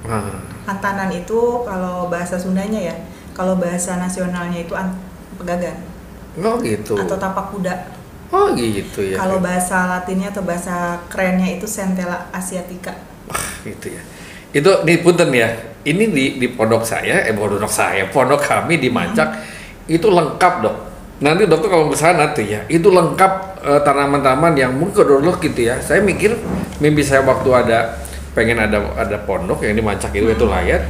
Ah, 0.00 0.40
Antanan 0.64 1.10
itu 1.10 1.60
kalau 1.62 2.08
bahasa 2.08 2.38
Sundanya 2.38 2.80
ya, 2.80 2.94
kalau 3.32 3.58
bahasa 3.58 3.98
nasionalnya 3.98 4.62
itu 4.62 4.72
an- 4.72 4.96
pegagan 5.36 5.76
oh 6.38 6.56
gitu. 6.62 6.94
atau 6.94 7.16
tapak 7.16 7.50
kuda. 7.50 7.74
Oh 8.30 8.54
gitu 8.54 9.02
ya. 9.02 9.18
Kalau 9.18 9.42
bahasa 9.42 9.90
Latinnya 9.90 10.30
atau 10.30 10.46
bahasa 10.46 11.02
kerennya 11.10 11.58
itu 11.58 11.66
Centella 11.66 12.30
asiatica. 12.30 12.94
Wah 13.26 13.46
gitu 13.66 13.90
ya. 13.90 14.02
Itu 14.50 14.82
di 14.82 14.98
punten 14.98 15.30
ya. 15.30 15.50
Ini 15.80 16.12
di 16.12 16.36
di 16.36 16.46
pondok 16.52 16.84
saya, 16.84 17.24
eh 17.24 17.32
pondok 17.32 17.72
saya, 17.72 18.04
pondok 18.12 18.44
kami 18.44 18.76
di 18.76 18.92
Mancak 18.92 19.32
itu 19.88 20.06
lengkap 20.12 20.54
dok. 20.60 20.76
Nanti 21.24 21.48
dokter 21.48 21.68
kalau 21.72 21.88
ke 21.88 21.96
sana 21.96 22.32
tuh 22.36 22.44
ya, 22.44 22.64
itu 22.68 22.92
lengkap 22.92 23.32
eh, 23.64 23.80
tanaman-tanaman 23.80 24.52
yang 24.56 24.72
mungkin 24.76 25.08
dulu 25.08 25.32
gitu 25.40 25.72
ya. 25.72 25.80
Saya 25.80 26.04
mikir 26.04 26.36
mimpi 26.84 27.00
saya 27.00 27.24
waktu 27.24 27.48
ada 27.48 27.96
pengen 28.36 28.60
ada 28.60 28.92
ada 28.94 29.16
pondok 29.24 29.64
yang 29.64 29.72
di 29.72 29.80
Mancak 29.80 30.12
itu 30.12 30.28
itu 30.28 30.44
layar, 30.44 30.84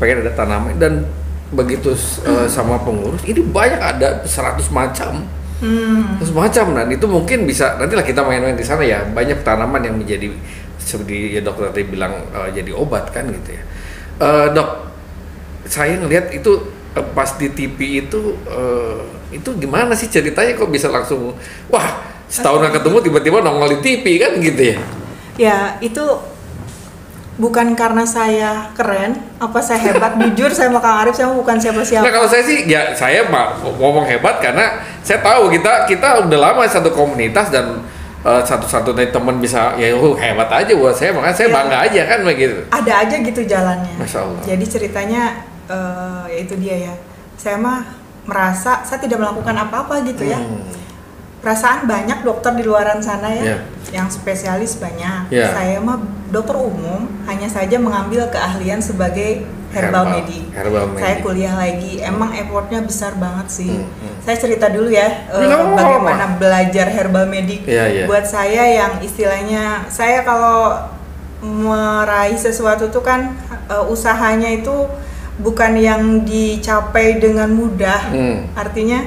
pengen 0.00 0.24
ada 0.24 0.32
tanaman 0.32 0.72
dan 0.80 1.04
begitu 1.52 1.92
eh, 2.24 2.48
sama 2.48 2.80
pengurus 2.80 3.22
ini 3.28 3.44
banyak 3.44 3.78
ada 3.78 4.24
100 4.24 4.72
macam. 4.72 5.22
Hmm. 5.62 6.18
Terus 6.18 6.34
macam 6.34 6.74
dan 6.74 6.90
itu 6.90 7.06
mungkin 7.06 7.46
bisa 7.46 7.78
nantilah 7.78 8.04
kita 8.04 8.20
main-main 8.26 8.58
di 8.58 8.66
sana 8.66 8.82
ya 8.82 9.06
banyak 9.06 9.46
tanaman 9.46 9.80
yang 9.86 9.96
menjadi 9.96 10.28
seperti 10.84 11.34
ya 11.34 11.40
dokter 11.40 11.72
tadi 11.72 11.88
bilang 11.88 12.12
eh, 12.30 12.52
jadi 12.52 12.70
obat 12.76 13.08
kan 13.10 13.24
gitu 13.32 13.56
ya 13.56 13.64
Eh, 14.14 14.46
dok 14.54 14.94
saya 15.66 15.98
ngelihat 15.98 16.30
itu 16.30 16.70
eh, 16.94 17.02
pas 17.18 17.34
di 17.34 17.50
TV 17.50 18.06
itu 18.06 18.38
eh, 18.46 18.98
itu 19.34 19.50
gimana 19.58 19.90
sih 19.90 20.06
ceritanya 20.06 20.54
kok 20.54 20.70
bisa 20.70 20.86
langsung 20.86 21.34
wah 21.66 21.98
setahun 22.30 22.62
nggak 22.62 22.78
ketemu 22.78 22.96
tiba-tiba 23.10 23.42
nongol 23.42 23.74
di 23.74 23.78
TV 23.82 24.22
kan 24.22 24.38
gitu 24.38 24.62
ya 24.76 24.78
Ya, 25.34 25.82
itu 25.82 25.98
bukan 27.42 27.74
karena 27.74 28.06
saya 28.06 28.70
keren, 28.78 29.18
apa 29.42 29.58
saya 29.58 29.82
hebat. 29.82 30.14
Jujur 30.22 30.54
saya 30.54 30.70
sama 30.70 30.78
Kang 30.78 31.02
Arif 31.02 31.18
saya 31.18 31.34
bukan 31.34 31.58
siapa-siapa. 31.58 32.06
Nah 32.06 32.14
kalau 32.14 32.30
saya 32.30 32.46
sih 32.46 32.70
ya 32.70 32.94
saya 32.94 33.26
ngomong 33.58 34.06
hebat 34.06 34.38
karena 34.38 34.78
saya 35.02 35.18
tahu 35.26 35.50
kita 35.50 35.90
kita 35.90 36.22
udah 36.22 36.38
lama 36.38 36.62
satu 36.70 36.94
komunitas 36.94 37.50
dan 37.50 37.82
eh, 38.24 38.42
satu-satunya 38.42 39.12
teman 39.12 39.36
bisa 39.36 39.76
ya 39.76 39.92
oh, 39.92 40.16
hebat 40.16 40.48
aja 40.48 40.72
buat 40.74 40.96
saya 40.96 41.12
makanya 41.12 41.36
saya 41.36 41.48
Iya. 41.48 41.56
bangga 41.60 41.78
aja 41.84 42.00
kan 42.08 42.18
begitu. 42.24 42.56
Ada 42.68 42.92
aja 43.04 43.16
gitu 43.20 43.40
jalannya. 43.44 43.94
Masya 44.00 44.18
Allah. 44.24 44.40
Jadi 44.42 44.64
ceritanya 44.64 45.22
eh, 45.68 46.22
ya 46.32 46.38
itu 46.40 46.54
dia 46.56 46.76
ya. 46.90 46.94
Saya 47.36 47.60
mah 47.60 47.84
merasa 48.24 48.80
saya 48.82 48.98
tidak 48.98 49.20
melakukan 49.20 49.52
apa-apa 49.54 50.00
gitu 50.08 50.24
ya. 50.24 50.40
Hmm. 50.40 50.64
Perasaan 51.44 51.84
banyak 51.84 52.24
dokter 52.24 52.56
di 52.56 52.64
luaran 52.64 53.04
sana 53.04 53.28
ya, 53.28 53.44
Iya. 53.44 53.58
yang 53.92 54.08
spesialis 54.08 54.80
banyak. 54.80 55.28
Iya. 55.28 55.52
Saya 55.52 55.76
mah 55.76 56.00
dokter 56.32 56.56
umum, 56.56 57.04
hanya 57.28 57.44
saja 57.44 57.76
mengambil 57.76 58.24
keahlian 58.32 58.80
sebagai 58.80 59.44
herbal, 59.74 60.04
Herbal, 60.06 60.14
medik. 60.22 60.44
herbal 60.54 60.84
Saya 60.94 61.14
medik. 61.18 61.24
kuliah 61.26 61.54
lagi, 61.58 61.92
emang 62.00 62.30
effortnya 62.32 62.80
besar 62.86 63.12
banget 63.18 63.46
sih. 63.50 63.74
Hmm, 63.74 63.90
hmm. 63.90 64.14
Saya 64.22 64.36
cerita 64.38 64.66
dulu 64.70 64.88
ya, 64.88 65.26
apa-apa. 65.58 65.74
bagaimana 65.82 66.24
belajar 66.38 66.86
herbal 66.88 67.26
medik. 67.26 67.66
Iya, 67.66 67.84
iya. 67.90 68.04
Buat 68.06 68.24
saya 68.24 68.62
yang 68.70 68.92
istilahnya, 69.02 69.90
saya 69.90 70.22
kalau 70.22 70.78
meraih 71.44 72.38
sesuatu 72.38 72.88
tuh 72.88 73.04
kan 73.04 73.36
eh, 73.68 73.84
usahanya 73.92 74.48
itu 74.48 74.88
bukan 75.42 75.74
yang 75.74 76.22
dicapai 76.22 77.18
dengan 77.18 77.50
mudah. 77.50 78.00
Hmm. 78.14 78.48
Artinya 78.54 79.02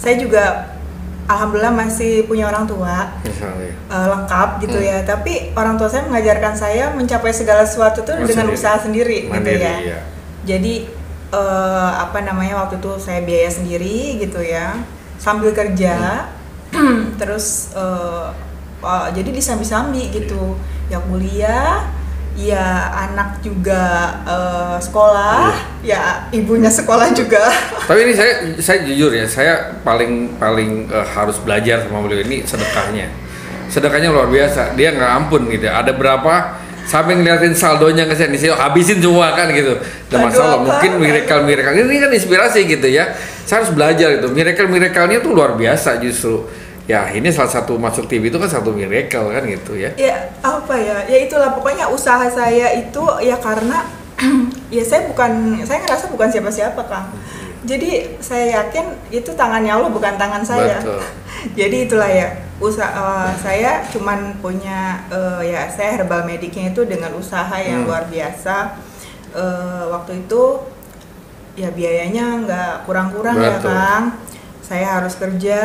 saya 0.00 0.16
juga 0.18 0.71
alhamdulillah 1.32 1.72
masih 1.72 2.24
punya 2.24 2.46
orang 2.46 2.64
tua 2.64 3.10
Misalnya. 3.20 3.72
eh, 3.72 4.06
lengkap 4.08 4.48
gitu 4.60 4.76
Hmm. 4.76 4.86
ya. 4.86 4.96
Tapi 5.02 5.32
orang 5.52 5.74
tua 5.74 5.86
saya 5.86 6.04
mengajarkan 6.04 6.52
saya 6.54 6.84
mencapai 6.90 7.30
segala 7.30 7.62
sesuatu 7.62 8.00
tuh 8.00 8.14
Oh, 8.14 8.22
dengan 8.22 8.46
sendiri. 8.46 8.54
usaha 8.54 8.76
sendiri 8.76 9.16
gitu 9.24 9.32
Mandiri, 9.32 9.60
ya. 9.60 9.76
iya. 9.80 9.98
Jadi 10.44 10.74
eh, 11.30 11.90
apa 11.96 12.18
namanya 12.20 12.60
waktu 12.60 12.76
itu 12.76 12.92
saya 12.98 13.20
biaya 13.20 13.48
sendiri 13.48 14.18
gitu 14.18 14.38
ya 14.38 14.76
sambil 15.16 15.50
kerja. 15.50 16.28
Hmm. 16.70 17.12
Terus 17.20 17.72
eh, 17.72 18.26
eh, 18.82 19.06
jadi 19.12 19.30
disambi-sambi 19.30 20.08
gitu. 20.10 20.56
Ya 20.86 21.00
kuliah, 21.00 21.88
ya 22.36 22.88
anak 23.08 23.44
juga 23.44 24.12
eh, 24.24 24.76
sekolah, 24.80 25.52
ya 25.84 26.26
ibunya 26.32 26.72
sekolah 26.72 27.12
juga. 27.12 27.52
Tapi 27.88 28.00
ini 28.08 28.12
saya 28.16 28.32
saya 28.58 28.78
jujur 28.88 29.12
ya, 29.12 29.26
saya 29.28 29.54
paling 29.84 30.36
paling 30.40 30.88
eh, 30.88 31.06
harus 31.12 31.36
belajar 31.40 31.84
sama 31.84 32.00
beliau 32.04 32.24
ini 32.24 32.42
sedekahnya. 32.44 33.08
Sedekahnya 33.68 34.12
luar 34.12 34.28
biasa. 34.28 34.76
Dia 34.76 34.92
nggak 34.92 35.12
ampun 35.24 35.48
gitu. 35.48 35.68
Ada 35.68 35.96
berapa 35.96 36.60
sampai 36.82 37.14
ngeliatin 37.16 37.54
saldonya 37.54 38.04
ke 38.10 38.14
sini, 38.18 38.36
saya 38.36 38.58
habisin 38.58 38.98
semua 38.98 39.32
kan 39.32 39.48
gitu. 39.54 39.78
Dan 40.10 40.18
Aduh, 40.18 40.26
masya 40.28 40.42
Allah, 40.42 40.58
apa? 40.58 40.66
mungkin 40.66 40.90
miracle 41.00 41.42
miracle 41.46 41.74
ini 41.78 42.00
kan 42.02 42.10
inspirasi 42.12 42.60
gitu 42.68 42.88
ya. 42.90 43.14
Saya 43.46 43.64
harus 43.64 43.72
belajar 43.72 44.08
itu. 44.18 44.28
Miracle 44.32 44.68
miracle-nya 44.68 45.18
tuh 45.24 45.32
luar 45.32 45.54
biasa 45.56 46.00
justru. 46.02 46.48
Ya 46.92 47.08
ini 47.08 47.32
salah 47.32 47.48
satu 47.48 47.80
masuk 47.80 48.04
TV 48.04 48.28
itu 48.28 48.36
kan 48.36 48.52
satu 48.52 48.68
miracle 48.68 49.32
kan 49.32 49.42
gitu 49.48 49.72
ya. 49.80 49.88
ya 49.96 50.28
apa 50.44 50.76
ya? 50.76 51.08
Ya 51.08 51.24
itulah 51.24 51.56
pokoknya 51.56 51.88
usaha 51.88 52.28
saya 52.28 52.68
itu 52.76 53.00
ya 53.24 53.40
karena 53.40 53.88
ya 54.76 54.84
saya 54.84 55.08
bukan 55.08 55.56
saya 55.64 55.80
ngerasa 55.88 56.12
bukan 56.12 56.28
siapa-siapa 56.28 56.82
kang. 56.84 57.08
Jadi 57.64 58.20
saya 58.20 58.60
yakin 58.60 59.08
itu 59.08 59.32
tangannya 59.32 59.72
Allah 59.72 59.88
bukan 59.88 60.20
tangan 60.20 60.44
saya. 60.44 60.84
Betul. 60.84 61.00
jadi 61.58 61.76
itulah 61.88 62.10
ya 62.12 62.28
usaha 62.60 62.92
eh, 62.92 63.30
saya 63.40 63.70
cuman 63.88 64.36
punya 64.44 65.00
eh, 65.08 65.48
ya 65.48 65.72
saya 65.72 65.96
herbal 65.96 66.28
mediknya 66.28 66.76
itu 66.76 66.84
dengan 66.84 67.16
usaha 67.16 67.56
yang 67.56 67.82
Hmm. 67.82 67.88
luar 67.88 68.04
biasa. 68.12 68.76
Eh, 69.32 69.84
waktu 69.88 70.28
itu 70.28 70.42
ya 71.56 71.72
biayanya 71.72 72.44
nggak 72.44 72.72
kurang-kurang 72.84 73.40
ya 73.40 73.56
kang 73.64 74.04
saya 74.72 74.88
harus 74.96 75.14
kerja 75.14 75.60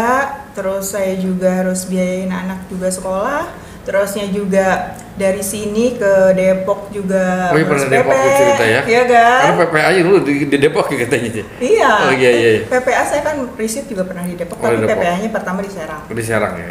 terus 0.51 0.91
saya 0.91 1.15
juga 1.15 1.63
harus 1.63 1.87
biayain 1.87 2.27
anak 2.27 2.67
juga 2.67 2.91
sekolah 2.91 3.47
terusnya 3.81 4.27
juga 4.27 4.67
dari 5.15 5.39
sini 5.39 5.95
ke 5.95 6.35
Depok 6.35 6.91
juga 6.91 7.49
Oh 7.49 7.57
iya, 7.57 7.63
pernah 7.65 7.87
Depok 7.87 8.11
PP, 8.11 8.27
cerita 8.35 8.65
ya? 8.67 8.81
iya 8.83 9.01
kan 9.07 9.39
Karena 9.47 9.55
PPA 9.63 9.85
aja 9.87 10.01
dulu 10.03 10.17
di, 10.21 10.33
di 10.43 10.57
Depok 10.59 10.85
ya 10.87 10.97
katanya. 10.99 11.31
iya 11.57 11.91
Oh 12.03 12.13
iya 12.13 12.31
iya. 12.31 12.49
iya. 12.53 12.61
PPA 12.67 13.01
saya 13.01 13.21
kan 13.23 13.35
riset 13.55 13.87
juga 13.87 14.03
pernah 14.03 14.21
di 14.21 14.35
Depok 14.35 14.59
Oh, 14.59 14.67
tapi 14.67 14.83
Depok. 14.83 14.91
PPA-nya 14.93 15.29
pertama 15.31 15.59
di 15.63 15.71
Serang 15.71 16.03
Di 16.05 16.19
Serang 16.21 16.53
ya. 16.53 16.67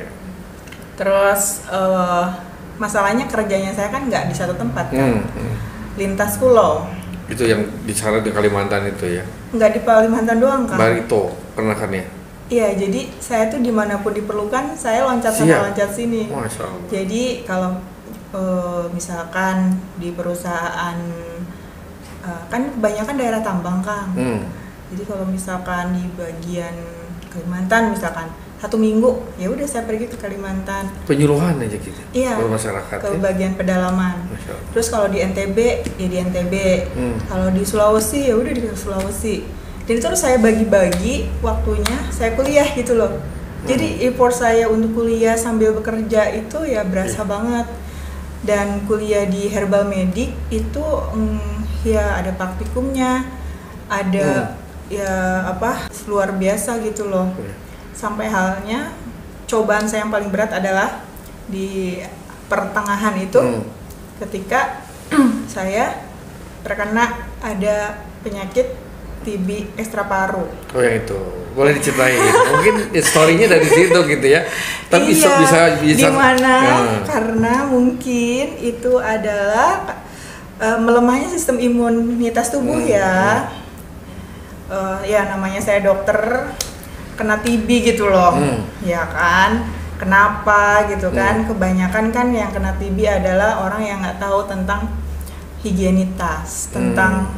terus 0.95 1.43
eh, 1.67 2.25
masalahnya 2.77 3.25
kerjanya 3.27 3.73
saya 3.73 3.89
kan 3.89 4.05
nggak 4.05 4.29
di 4.29 4.35
satu 4.35 4.53
tempat 4.55 4.89
kan 4.89 5.01
Hmm, 5.17 5.25
hmm. 5.25 5.55
lintas 5.97 6.37
pulau 6.37 6.85
Itu 7.27 7.43
yang 7.43 7.65
di 7.83 7.91
sana 7.91 8.21
di 8.21 8.29
Kalimantan 8.29 8.87
itu 8.87 9.09
ya. 9.11 9.25
nggak 9.51 9.71
di 9.73 9.81
Kalimantan 9.83 10.37
doang 10.37 10.63
kan 10.65 10.77
Barito 10.77 11.33
pernah 11.53 11.73
kan 11.73 11.91
ya? 11.91 12.05
Iya, 12.47 12.79
jadi 12.79 13.11
saya 13.19 13.51
tuh 13.51 13.59
di 13.59 13.75
mana 13.75 13.99
pun 13.99 14.15
diperlukan, 14.15 14.79
saya 14.79 15.03
loncat 15.03 15.35
Siap. 15.35 15.51
sana 15.51 15.67
loncat 15.67 15.91
sini. 15.91 16.31
Masya 16.31 16.63
Allah. 16.63 16.87
Jadi 16.87 17.23
kalau 17.43 17.71
eh, 18.31 18.85
misalkan 18.95 19.75
di 19.99 20.15
perusahaan 20.15 20.99
eh, 22.23 22.43
kan 22.47 22.63
kebanyakan 22.71 23.15
daerah 23.19 23.41
tambang 23.43 23.83
kang. 23.83 24.15
Hmm. 24.15 24.47
Jadi 24.95 25.03
kalau 25.03 25.27
misalkan 25.27 25.99
di 25.99 26.07
bagian 26.15 26.75
Kalimantan 27.35 27.91
misalkan 27.93 28.31
satu 28.57 28.81
minggu, 28.81 29.21
ya 29.37 29.53
udah 29.53 29.67
saya 29.69 29.85
pergi 29.85 30.09
ke 30.09 30.17
Kalimantan. 30.17 30.89
Penyuluhan 31.05 31.61
aja 31.61 31.77
gitu. 31.77 32.01
Iya. 32.17 32.41
Ke 32.41 32.49
masyarakat 32.49 32.97
Ke 33.03 33.09
ya. 33.13 33.21
bagian 33.21 33.53
pedalaman. 33.59 34.25
Terus 34.73 34.87
kalau 34.89 35.13
di 35.13 35.21
NTB 35.21 35.59
ya 36.01 36.07
di 36.09 36.17
NTB. 36.17 36.55
Hmm. 36.95 37.17
Kalau 37.27 37.49
di 37.53 37.63
Sulawesi 37.67 38.31
ya 38.31 38.39
udah 38.39 38.53
di 38.55 38.63
Sulawesi. 38.73 39.37
Jadi 39.87 39.99
terus 40.03 40.19
saya 40.19 40.37
bagi-bagi 40.43 41.31
waktunya 41.39 41.95
saya 42.11 42.35
kuliah 42.35 42.67
gitu 42.75 42.99
loh. 42.99 43.23
Jadi 43.67 44.03
effort 44.07 44.35
saya 44.35 44.67
untuk 44.67 44.95
kuliah 44.95 45.35
sambil 45.35 45.75
bekerja 45.75 46.31
itu 46.35 46.59
ya 46.67 46.83
berasa 46.83 47.23
Iya. 47.23 47.31
banget. 47.31 47.67
Dan 48.43 48.87
kuliah 48.87 49.27
di 49.27 49.47
herbal 49.47 49.87
medik 49.87 50.35
itu 50.51 50.85
mm, 51.15 51.87
ya 51.87 52.19
ada 52.19 52.31
praktikumnya, 52.35 53.27
ada 53.87 54.55
ya 54.87 55.43
apa 55.47 55.91
luar 56.07 56.35
biasa 56.35 56.83
gitu 56.83 57.07
loh. 57.07 57.31
Iya. 57.39 57.55
Sampai 57.95 58.27
halnya 58.27 58.91
cobaan 59.47 59.87
saya 59.87 60.03
yang 60.07 60.11
paling 60.11 60.31
berat 60.31 60.51
adalah 60.51 61.07
di 61.47 62.03
pertengahan 62.47 63.15
itu 63.19 63.39
Hmm. 63.39 63.63
ketika 64.19 64.83
saya 65.55 66.03
terkena 66.63 67.31
ada 67.39 68.03
penyakit 68.23 68.75
TB 69.27 69.75
ekstra 69.75 70.07
paru. 70.07 70.47
Oh 70.71 70.79
yang 70.79 71.03
itu. 71.03 71.19
Boleh 71.59 71.75
diceritain. 71.75 72.15
Mungkin 72.55 72.95
story-nya 73.03 73.51
dari 73.51 73.67
situ 73.67 73.99
gitu 74.07 74.27
ya. 74.29 74.47
Tapi 74.87 75.11
iya, 75.11 75.43
bisa 75.43 75.59
bisa. 75.83 76.07
di 76.07 76.15
mana 76.15 76.55
Nah. 76.63 77.03
karena 77.03 77.55
mungkin 77.67 78.47
itu 78.63 78.93
adalah 79.03 79.99
eh, 80.57 80.79
melemahnya 80.79 81.27
sistem 81.27 81.59
imunitas 81.59 82.55
tubuh 82.55 82.79
Hmm, 82.79 82.87
ya. 82.87 83.51
Eh, 84.71 84.99
ya 85.11 85.27
namanya 85.27 85.59
saya 85.59 85.83
dokter 85.83 86.17
kena 87.17 87.43
TB 87.43 87.69
gitu 87.83 88.07
loh. 88.07 88.37
Hmm. 88.37 88.63
Ya 88.85 89.03
kan? 89.09 89.67
Kenapa 89.97 90.85
gitu 90.93 91.09
kan? 91.11 91.43
Hmm. 91.43 91.49
Kebanyakan 91.51 92.13
kan 92.13 92.29
yang 92.31 92.53
kena 92.53 92.77
TB 92.77 93.01
adalah 93.01 93.65
orang 93.65 93.83
yang 93.83 93.99
nggak 94.05 94.21
tahu 94.21 94.45
tentang 94.45 94.93
higienitas, 95.65 96.69
tentang 96.71 97.33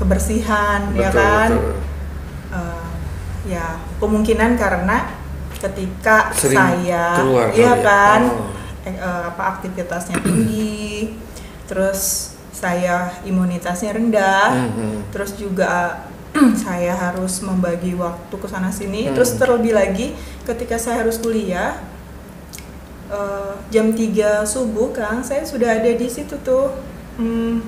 kebersihan, 0.00 0.80
ya 0.90 1.08
Hmm. 1.08 1.12
Betul, 1.12 1.12
kan? 1.14 1.50
betul. 1.52 1.74
Eh, 2.50 2.86
ya 3.46 3.66
kemungkinan 3.96 4.56
karena 4.56 4.96
ketika 5.54 6.32
Sering 6.32 6.56
saya 6.56 7.04
keluar 7.14 7.46
iya 7.52 7.72
ya? 7.72 7.74
kan 7.78 8.20
Oh. 8.26 8.50
eh, 8.82 8.90
eh, 8.90 9.22
apa 9.28 9.42
aktivitasnya 9.54 10.16
tinggi 10.18 11.12
terus 11.64 12.32
saya 12.50 13.12
imunitasnya 13.22 13.92
rendah 13.92 14.50
Mhm. 14.50 15.12
terus 15.12 15.36
juga 15.36 16.00
saya 16.64 16.92
harus 16.92 17.40
membagi 17.40 17.92
waktu 17.94 18.34
ke 18.34 18.46
sana 18.46 18.68
sini 18.68 19.06
Hmm. 19.06 19.14
terus 19.14 19.36
terlebih 19.36 19.72
lagi 19.72 20.16
ketika 20.42 20.74
saya 20.74 21.00
harus 21.00 21.16
kuliah 21.16 21.76
eh, 23.08 23.52
jam 23.68 23.90
3 23.90 24.42
subuh 24.44 24.90
Kang 24.90 25.20
saya 25.20 25.42
sudah 25.42 25.76
ada 25.76 25.90
di 25.90 26.08
situ 26.08 26.34
tuh 26.40 26.70
Hmm, 27.14 27.60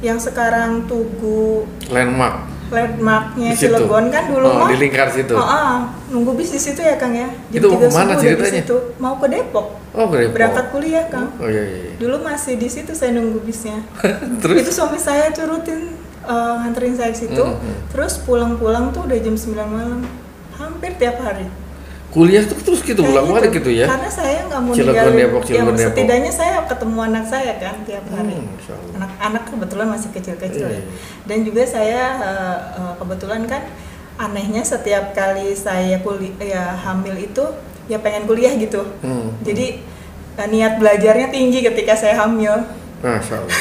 yang 0.00 0.16
sekarang 0.16 0.84
Tugu 0.84 1.64
landmark 1.88 2.48
landmarknya? 2.70 3.50
Cilegon 3.52 4.08
kan 4.08 4.24
dulu 4.26 4.46
Oh, 4.46 4.54
mah 4.56 4.70
di 4.70 4.78
lingkar 4.78 5.10
situ. 5.10 5.34
Oh, 5.34 5.42
ah, 5.42 5.90
nunggu 6.06 6.32
bis 6.32 6.50
di 6.50 6.60
situ 6.60 6.78
ya 6.78 6.94
Kang 6.94 7.10
ya 7.12 7.26
Itu 7.50 7.66
mau 7.66 7.76
3 7.76 7.82
ke 7.82 7.88
mana 7.88 7.90
subuh 7.90 8.06
udah 8.06 8.14
di 8.14 8.22
ceritanya? 8.22 8.62
situ. 8.62 8.76
mau 8.96 9.14
ke 9.16 9.26
Depok 9.26 9.66
oh 9.90 10.06
Depok. 10.08 10.32
berangkat 10.32 10.64
kuliah 10.70 11.04
Kang 11.04 11.28
oh 11.36 11.46
iya 11.46 11.62
iya, 11.62 11.78
iya. 11.84 11.92
dulu 11.96 12.22
masih 12.22 12.54
di 12.54 12.68
situ 12.68 12.92
saya 12.92 13.10
nunggu 13.10 13.42
bisnya 13.42 13.82
terus 14.40 14.56
itu 14.60 14.70
suami 14.70 14.96
saya 14.96 15.28
turutin 15.30 15.98
eh, 16.22 16.54
nganterin 16.60 16.94
saya 16.94 17.10
ke 17.10 17.18
situ 17.20 17.42
Mhm. 17.42 17.90
terus 17.90 18.22
pulang-pulang 18.22 18.88
tuh 18.90 19.02
udah 19.02 19.18
jam 19.18 19.34
9 19.34 19.50
malam 19.66 20.00
hampir 20.54 20.94
tiap 20.94 21.18
hari 21.18 21.50
kuliah 22.10 22.42
tuh 22.42 22.58
terus 22.58 22.80
gitu 22.80 22.98
Kayak 22.98 23.12
ulang 23.12 23.26
balik 23.30 23.52
gitu 23.52 23.70
ya 23.70 23.86
karena 23.86 24.10
saya 24.10 24.42
nggak 24.44 24.60
mau 24.60 24.72
Cilegon, 24.72 24.90
ninggalin- 24.90 25.18
Depok, 25.22 25.42
Cilegon, 25.42 25.58
yang 25.62 25.68
Depok. 25.72 25.86
setidaknya 25.88 26.32
saya 26.32 26.54
ketemu 26.64 26.98
anak 27.00 27.24
saya 27.24 27.52
kan 27.56 27.74
tiap 27.82 28.04
hari 28.08 28.34
Hmm, 28.34 28.50
Insya 28.52 28.72
Allah. 28.72 28.92
anak-anak 28.96 29.42
kebetulan 29.46 29.86
masih 29.88 30.10
kecil-kecil 30.10 30.64
Iya, 30.64 30.72
ya. 30.72 30.80
iya. 30.80 30.84
dan 31.24 31.38
juga 31.40 31.62
saya 31.64 32.02
eh, 32.20 32.58
eh, 32.76 32.92
kebetulan 32.96 33.42
kan 33.44 33.62
anehnya 34.18 34.62
setiap 34.62 35.04
kali 35.12 35.54
saya 35.54 35.96
kuliah 35.98 36.34
ya 36.40 36.64
hamil 36.76 37.14
itu 37.14 37.44
ya 37.86 37.96
pengen 37.96 38.24
kuliah 38.24 38.52
gitu 38.54 38.82
Hmm. 39.00 39.30
jadi 39.40 39.78
eh, 40.36 40.48
niat 40.48 40.76
belajarnya 40.76 41.28
tinggi 41.28 41.62
ketika 41.62 41.94
saya 41.94 42.18
hamil 42.18 42.58
Masya 42.98 43.34
Allah. 43.34 43.54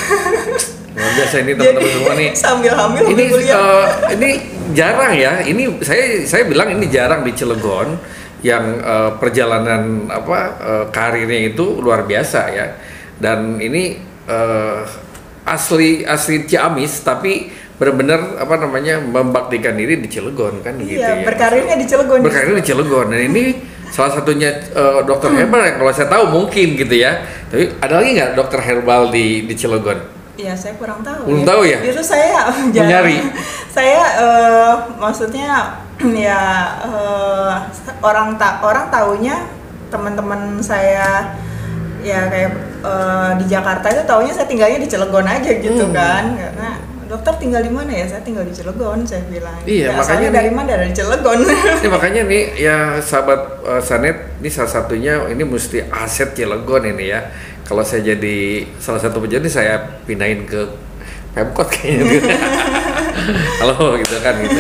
Luar 0.90 1.12
biasa 1.16 1.36
ini 1.40 1.52
teman-teman 1.54 1.86
semua 1.88 2.14
nih. 2.14 2.30
sambil 2.44 2.74
hamil 2.74 3.04
Ini 3.08 3.24
kuliah 3.30 3.56
eh, 3.56 3.86
ini 4.12 4.30
jarang 4.72 5.14
ya. 5.14 5.40
Ini 5.42 5.64
saya 5.80 6.04
saya 6.26 6.44
bilang 6.44 6.68
ini 6.72 6.90
jarang 6.90 7.22
di 7.22 7.32
Cilegon 7.32 7.96
yang 8.46 8.80
eh, 8.80 9.12
perjalanan 9.20 10.08
apa 10.08 10.40
eh, 10.60 10.86
karirnya 10.92 11.52
itu 11.52 11.80
luar 11.80 12.04
biasa 12.08 12.42
ya. 12.52 12.68
Dan 13.20 13.60
ini 13.60 14.00
eh, 14.28 14.80
asli 15.50 16.06
asli 16.06 16.46
Ciamis 16.46 17.02
tapi 17.02 17.50
benar-benar 17.80 18.44
apa 18.44 18.56
namanya 18.60 19.00
membaktikan 19.00 19.74
diri 19.80 20.04
di 20.04 20.12
Cilegon 20.12 20.60
kan 20.60 20.76
gitu 20.84 21.00
iya 21.00 21.24
ya. 21.24 21.26
berkarirnya 21.26 21.76
di 21.80 21.86
Cilegon 21.88 22.20
berkarir 22.20 22.54
di 22.60 22.66
Cilegon 22.68 23.08
dan 23.08 23.22
ini 23.24 23.44
salah 23.96 24.20
satunya 24.20 24.52
eh, 24.52 25.00
dokter 25.08 25.32
herbal 25.32 25.64
yang 25.64 25.80
kalau 25.80 25.92
saya 25.96 26.12
tahu 26.12 26.28
mungkin 26.28 26.76
gitu 26.76 26.96
ya 27.00 27.24
tapi 27.48 27.72
ada 27.80 28.04
lagi 28.04 28.10
nggak 28.20 28.32
dokter 28.36 28.60
herbal 28.60 29.10
di 29.10 29.48
di 29.48 29.56
Cilegon 29.58 30.20
Iya, 30.40 30.56
saya 30.56 30.80
kurang 30.80 31.04
tahu. 31.04 31.28
Belum 31.28 31.44
tahu 31.44 31.68
ya? 31.68 31.84
Justru 31.84 32.16
saya 32.16 32.48
Mencari. 32.48 33.20
saya 33.76 34.02
eh, 34.24 34.74
maksudnya 34.96 35.84
ya 36.26 36.42
eh, 36.80 37.54
orang 38.00 38.36
tak 38.36 38.60
orang 38.62 38.88
taunya 38.88 39.44
teman-teman 39.90 40.58
saya 40.60 41.36
ya 42.00 42.26
kayak 42.26 42.52
eh, 42.80 43.32
di 43.38 43.46
Jakarta 43.46 43.90
itu 43.90 44.04
taunya 44.06 44.32
saya 44.32 44.46
tinggalnya 44.46 44.80
di 44.80 44.88
Cilegon 44.88 45.26
aja 45.26 45.52
gitu 45.52 45.84
Hmm. 45.84 45.92
kan. 45.92 46.24
Karena 46.34 46.70
dokter 47.06 47.34
tinggal 47.36 47.60
di 47.60 47.74
mana 47.74 47.90
ya? 47.90 48.06
Saya 48.08 48.22
tinggal 48.22 48.44
di 48.44 48.54
Cilegon 48.54 49.02
saya 49.02 49.26
bilang. 49.26 49.58
Iya, 49.66 49.90
"Ya, 49.90 49.90
makanya 49.92 50.04
asalnya 50.06 50.30
dari 50.32 50.46
nih- 50.46 50.56
mana? 50.56 50.72
Dari 50.78 50.94
Cilegon. 50.94 51.40
Ini 51.82 51.90
makanya 51.96 52.22
nih 52.24 52.44
ya 52.56 52.78
sahabat 53.00 53.40
eh, 53.66 53.82
Sanet 53.82 54.18
ini 54.40 54.48
salah 54.48 54.72
satunya 54.72 55.14
ini 55.28 55.44
mesti 55.44 55.84
aset 55.86 56.32
Cilegon 56.32 56.86
ini 56.88 57.06
ya. 57.10 57.20
Kalau 57.62 57.82
saya 57.82 58.02
jadi 58.08 58.38
salah 58.78 58.98
satu 58.98 59.20
penjadi 59.20 59.46
saya 59.46 59.76
pindahin 60.04 60.42
ke 60.44 60.64
Pemkot 61.30 61.70
kayaknya. 61.70 62.18
Halo 63.34 63.98
gitu 64.02 64.16
kan 64.22 64.36
gitu. 64.42 64.60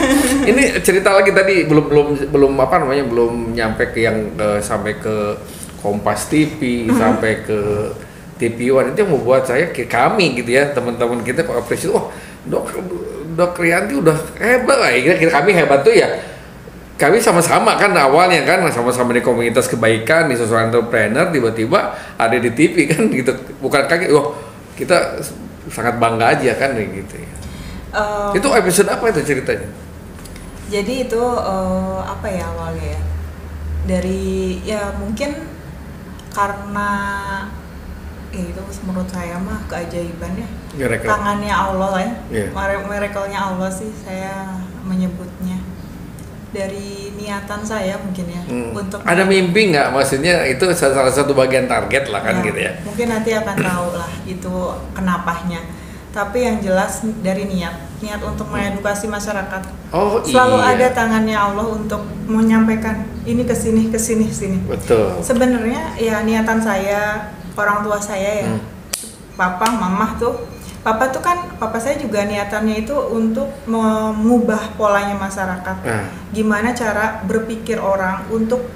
Ini 0.49 0.63
cerita 0.81 1.09
lagi 1.13 1.33
tadi 1.33 1.65
belum 1.65 1.85
belum 1.89 2.07
belum 2.29 2.53
apa 2.61 2.81
namanya 2.81 3.03
belum 3.07 3.53
nyampe 3.57 3.89
ke 3.93 4.05
yang 4.05 4.33
eh, 4.37 4.59
sampai 4.61 4.97
ke 4.97 5.15
Kompas 5.79 6.27
TV 6.27 6.91
sampai 6.91 7.41
ke 7.47 7.59
TV 8.37 8.69
One. 8.71 8.93
Itu 8.93 9.07
yang 9.07 9.11
membuat 9.15 9.47
saya 9.47 9.71
ke 9.71 9.87
kami 9.87 10.37
gitu 10.37 10.51
ya 10.53 10.69
teman-teman 10.75 11.23
kita 11.23 11.47
kok 11.47 11.55
apresiasi 11.55 11.95
wah 11.95 12.11
dok 12.45 12.67
dok 13.35 13.55
Rianti 13.57 13.93
udah 13.97 14.17
hebat 14.37 14.77
lah. 14.77 14.89
Kira 14.93 15.15
kira 15.17 15.31
kami 15.31 15.51
hebat 15.55 15.81
tuh 15.81 15.95
ya. 15.95 16.07
Kami 16.99 17.15
sama-sama 17.23 17.79
kan 17.79 17.95
awalnya 17.95 18.43
kan 18.43 18.59
sama-sama 18.75 19.15
di 19.15 19.23
komunitas 19.23 19.71
kebaikan 19.71 20.27
di 20.27 20.35
social 20.35 20.67
entrepreneur 20.67 21.31
tiba-tiba 21.31 21.95
ada 22.19 22.35
di 22.35 22.51
TV 22.51 22.91
kan 22.91 23.07
gitu. 23.07 23.31
Bukan 23.63 23.87
kaget 23.87 24.11
wah 24.11 24.35
kita 24.75 25.23
sangat 25.71 25.95
bangga 25.95 26.35
aja 26.35 26.59
kan 26.59 26.75
gitu 26.75 27.15
ya. 27.15 27.39
Eh, 27.89 28.29
itu 28.33 28.47
episode 28.47 28.85
apa 28.87 29.09
itu 29.09 29.21
ceritanya? 29.23 29.69
Jadi 30.67 30.93
itu 31.03 31.21
eh, 31.21 31.99
apa 31.99 32.27
ya 32.27 32.45
awalnya 32.47 32.87
ya? 32.93 33.01
Dari 33.87 34.21
ya 34.61 34.93
mungkin 34.95 35.33
karena 36.29 36.89
ya 38.29 38.43
itu 38.45 38.61
menurut 38.85 39.09
saya 39.09 39.41
mah 39.41 39.65
keajaiban 39.65 40.37
ya 40.37 40.47
Miracle. 40.77 41.09
tangannya 41.09 41.49
Allah 41.49 41.93
ya. 41.97 42.13
Iya. 42.29 42.47
Mire- 42.51 42.85
miracle-nya 42.85 43.39
Allah 43.41 43.69
sih 43.69 43.89
saya 43.95 44.53
menyebutnya. 44.83 45.57
Dari 46.49 47.13
niatan 47.13 47.61
saya 47.61 47.93
mungkin 47.95 48.25
ya 48.25 48.41
Hmm. 48.43 48.73
untuk 48.75 49.01
ada 49.01 49.21
mimpi 49.23 49.69
nggak? 49.69 49.89
Maksudnya 49.89 50.45
itu 50.45 50.65
salah 50.73 51.09
satu 51.09 51.33
bagian 51.33 51.65
target 51.65 52.09
lah 52.09 52.21
kan 52.21 52.41
Ya, 52.41 52.43
gitu 52.43 52.59
ya. 52.59 52.71
mungkin 52.81 53.07
nanti 53.07 53.29
akan 53.33 53.53
tahu 53.69 53.87
lah 53.95 54.11
itu 54.23 54.53
kenapanya 54.93 55.61
tapi 56.09 56.41
yang 56.41 56.57
jelas 56.59 57.05
dari 57.21 57.45
niat 57.45 57.75
niat 57.99 58.21
untuk 58.23 58.47
mengedukasi 58.49 59.05
masyarakat. 59.11 59.61
Oh 59.93 60.23
selalu 60.23 60.57
iya. 60.63 60.69
ada 60.73 60.87
tangannya 60.95 61.37
Allah 61.37 61.67
untuk 61.69 62.01
menyampaikan 62.25 63.05
ini 63.27 63.43
ke 63.43 63.53
sini 63.53 63.91
ke 63.91 63.99
sini 63.99 64.25
sini. 64.31 64.57
Betul. 64.65 65.19
Sebenarnya 65.21 65.99
ya 65.99 66.23
niatan 66.23 66.63
saya 66.63 67.29
orang 67.53 67.83
tua 67.83 67.99
saya 67.99 68.47
ya 68.47 68.49
Hmm. 68.49 68.63
papa 69.35 69.67
mama 69.71 70.15
tuh 70.15 70.47
papa 70.83 71.11
tuh 71.11 71.19
kan 71.19 71.51
papa 71.59 71.75
saya 71.79 71.99
juga 71.99 72.23
niatannya 72.23 72.87
itu 72.87 72.95
untuk 72.95 73.51
mengubah 73.67 74.79
polanya 74.79 75.15
masyarakat. 75.19 75.77
Nah 75.83 76.19
gimana 76.29 76.71
cara 76.77 77.21
berpikir 77.25 77.81
orang 77.81 78.25
untuk 78.29 78.69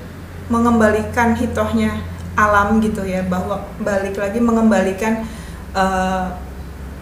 mengembalikan 0.50 1.38
hitohnya 1.38 2.02
alam 2.34 2.82
gitu 2.82 3.06
ya 3.06 3.22
bahwa 3.24 3.62
balik 3.78 4.17
lagi 4.17 4.41
mengembalikan 4.41 5.22
eh, 5.78 6.26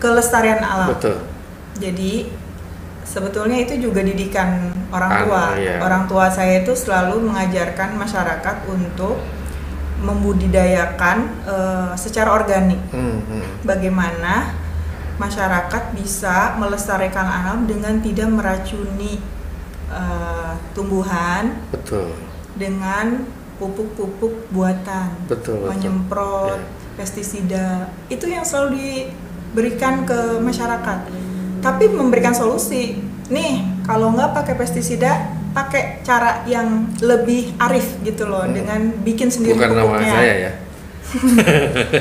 kelestarian 0.02 0.60
alam 0.60 0.90
betul 0.92 1.22
jadi 1.78 2.28
sebetulnya 3.02 3.58
itu 3.60 3.78
juga 3.80 4.02
didikan 4.02 4.72
orang 4.88 5.12
Ah, 5.12 5.20
tua. 5.24 5.44
iya. 5.60 5.76
Orang 5.80 6.08
tua 6.08 6.28
saya 6.28 6.62
itu 6.62 6.72
selalu 6.72 7.28
mengajarkan 7.28 7.96
masyarakat 7.96 8.56
untuk 8.68 9.20
membudidayakan 10.02 11.18
eh, 11.46 11.92
secara 11.96 12.34
organik. 12.34 12.80
Hmm, 12.90 13.22
hmm. 13.22 13.46
Bagaimana 13.64 14.56
masyarakat 15.18 15.94
bisa 15.94 16.58
melestarikan 16.58 17.26
alam 17.26 17.70
dengan 17.70 18.02
tidak 18.02 18.30
meracuni 18.30 19.22
eh, 19.92 20.52
tumbuhan 20.74 21.62
betul 21.70 22.16
dengan 22.56 23.28
pupuk-pupuk 23.58 24.50
buatan, 24.50 25.14
betul 25.30 25.62
betul 25.62 25.70
menyemprot 25.70 26.58
Iya. 26.58 26.96
pestisida. 26.98 27.68
Itu 28.08 28.26
yang 28.26 28.42
selalu 28.42 28.78
diberikan 29.52 30.08
ke 30.08 30.40
masyarakat. 30.40 30.98
Tapi 31.60 31.84
memberikan 31.88 32.32
solusi. 32.32 32.96
Nih, 33.28 33.54
kalau 33.82 34.12
nggak 34.12 34.32
pakai 34.34 34.56
pestisida, 34.56 35.12
pakai 35.52 36.00
cara 36.02 36.42
yang 36.46 36.68
lebih 36.98 37.52
arif 37.58 38.00
gitu 38.02 38.24
loh 38.24 38.42
Hmm. 38.42 38.56
dengan 38.56 38.80
bikin 38.98 39.28
sendiri 39.28 39.52
bukan 39.54 39.76
nama 39.76 40.00
saya 40.00 40.34
ya 40.40 40.52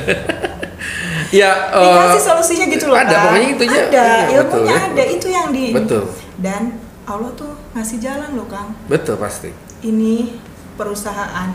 ya 1.33 1.51
eh, 1.69 1.83
Dikasih 1.83 2.23
solusinya 2.25 2.67
gitu 2.69 2.85
loh. 2.87 2.95
ada, 2.95 3.11
Kang. 3.11 3.23
pokoknya 3.27 3.49
itu 3.49 3.63
aja. 3.65 3.81
Ada, 3.83 3.91
Iya, 3.91 4.15
ilmunya 4.33 4.39
betul, 4.41 4.63
ya. 4.63 4.79
ada. 4.81 5.03
Itu 5.05 5.27
yang 5.29 5.47
di 5.51 5.65
betul 5.71 6.03
Dan 6.37 6.63
Allah 7.05 7.31
tuh 7.35 7.53
ngasih 7.75 7.99
jalan 7.99 8.31
loh, 8.33 8.47
Kang. 8.47 8.71
betul 8.87 9.19
pasti 9.19 9.51
ini 9.83 10.39
perusahaan 10.75 11.51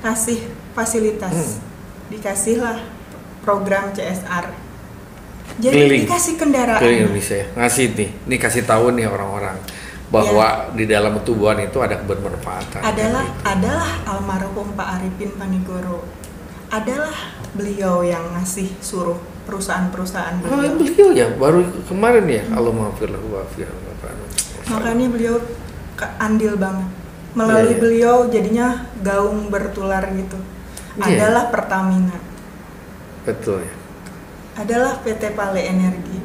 kasih 0.00 0.40
fasilitas 0.72 1.30
Hmm. 1.32 1.58
dikasihlah 2.08 2.78
program 3.40 3.90
CSR 3.92 4.50
jadi 5.56 5.74
Keliling. 5.74 6.02
dikasih 6.04 6.34
kendaraan 6.36 6.78
ke 6.78 6.88
Indonesia 6.92 7.36
ya. 7.36 7.46
ngasih 7.56 7.84
nih 7.94 8.08
ini 8.28 8.36
kasih 8.36 8.62
tahu 8.62 8.92
nih 8.92 9.06
orang-orang 9.06 9.56
bahwa 10.08 10.46
di 10.72 10.84
dalam 10.84 11.20
tubuhan 11.20 11.60
itu 11.60 11.76
ada 11.78 11.96
kebermanfaatan 11.96 12.80
adalah 12.80 13.24
Gitu. 13.24 13.44
adalah 13.44 13.90
almarhum 14.06 14.72
Pak 14.72 14.88
Arifin 14.96 15.32
Panigoro 15.34 16.04
adalah 16.68 17.12
beliau 17.52 18.00
yang 18.00 18.24
ngasih 18.32 18.68
suruh 18.78 19.16
perusahaan-perusahaan 19.44 20.44
Oh, 20.44 20.60
beliau 20.60 20.72
beliau 20.76 21.08
ya 21.12 21.26
baru 21.32 21.60
kemarin 21.84 22.24
ya 22.24 22.42
Allah 22.52 22.72
maafirlah 22.72 23.20
wa 23.20 23.40
fiha 23.48 23.68
wa 23.68 23.92
fa'ala. 23.98 24.24
makanya 24.68 25.06
beliau 25.08 25.36
andil 26.18 26.54
banget 26.56 26.88
melalui 27.32 27.56
Iya, 27.60 27.68
iya. 27.68 27.80
beliau 27.80 28.16
jadinya 28.28 28.68
gaung 29.00 29.48
bertular 29.48 30.04
gitu. 30.12 30.36
Iya. 30.98 31.14
Adalah 31.14 31.44
Pertamina, 31.48 32.16
betul 33.22 33.62
ya 33.62 33.72
adalah 34.58 34.98
PT 34.98 35.32
Pale 35.32 35.62
Energi. 35.62 36.18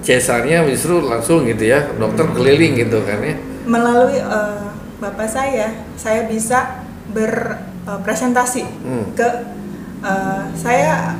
cesarnya 0.00 0.64
justru 0.64 1.02
langsung 1.02 1.44
gitu 1.44 1.60
ya 1.66 1.84
dokter 1.92 2.24
keliling 2.30 2.72
gitu 2.74 3.02
kan 3.02 3.20
ya 3.20 3.36
Melalui 3.62 4.16
eh, 4.16 4.62
bapak 4.96 5.28
saya, 5.28 5.68
saya 5.94 6.24
bisa 6.24 6.80
berpresentasi 7.10 8.64
Hmm. 8.80 9.04
ke 9.12 9.28
eh, 10.00 10.42
saya 10.54 11.14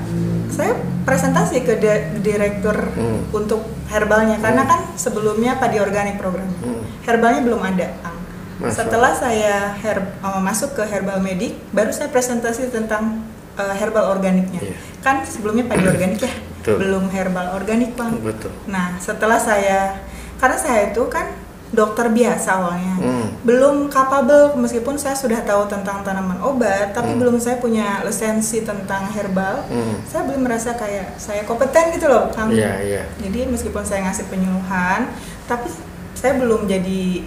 saya 0.48 0.72
presentasi 1.00 1.61
ke 1.61 1.76
di- 1.76 2.24
direktur 2.24 2.76
Hmm. 2.90 3.28
untuk 3.30 3.61
herbalnya 3.87 4.37
karena 4.38 4.64
kan 4.64 4.80
sebelumnya 4.94 5.56
padi 5.56 5.76
organik 5.76 6.16
programnya. 6.16 6.56
Hmm. 6.59 6.80
Herbalnya 7.02 7.42
belum 7.42 7.61
ada. 7.61 7.88
Ang. 8.02 8.16
Masya 8.59 8.72
Setelah 8.78 9.12
saya 9.12 9.54
her- 9.78 10.09
eh, 10.18 10.40
masuk 10.40 10.72
ke 10.74 10.85
herbal 10.85 11.18
medik, 11.18 11.61
baru 11.70 11.90
saya 11.90 12.09
presentasi 12.09 12.68
tentang 12.68 13.28
eh, 13.54 13.74
herbal 13.74 14.09
organiknya. 14.11 14.61
Iya. 14.62 14.74
Kan 14.98 15.20
sebelumnya 15.22 15.64
padi 15.66 15.85
organik 15.85 16.16
ya, 16.18 16.33
Betul. 16.61 16.77
belum 16.79 17.05
herbal 17.09 17.57
organik 17.57 17.96
bang. 17.96 18.12
betul 18.20 18.53
Nah, 18.66 18.94
setelah 18.96 19.40
saya 19.40 19.96
karena 20.37 20.57
saya 20.57 20.88
itu 20.88 21.01
kan 21.07 21.25
dokter 21.70 22.11
biasa 22.11 22.59
awalnya. 22.59 22.94
Hmm. 22.99 23.27
Belum 23.40 23.87
capable 23.87 24.59
meskipun 24.59 24.99
saya 24.99 25.14
sudah 25.14 25.38
tahu 25.40 25.64
tentang 25.66 26.03
tanaman 26.03 26.37
obat, 26.40 26.90
tapi 26.90 27.14
Hmm. 27.14 27.20
belum 27.20 27.37
saya 27.38 27.57
punya 27.57 28.03
lisensi 28.03 28.61
tentang 28.61 29.07
herbal. 29.09 29.62
Hmm. 29.64 30.03
Saya 30.03 30.27
belum 30.27 30.42
merasa 30.42 30.75
kayak 30.75 31.14
saya 31.16 31.40
kompeten 31.44 31.94
gitu 31.94 32.07
loh, 32.07 32.27
Kang. 32.29 32.51
iya 32.51 32.77
iya 32.83 33.03
Jadi 33.16 33.46
meskipun 33.46 33.81
saya 33.81 34.03
ngasih 34.05 34.27
penyuluhan, 34.27 35.14
tapi 35.46 35.70
saya 36.12 36.37
belum 36.37 36.66
jadi 36.66 37.23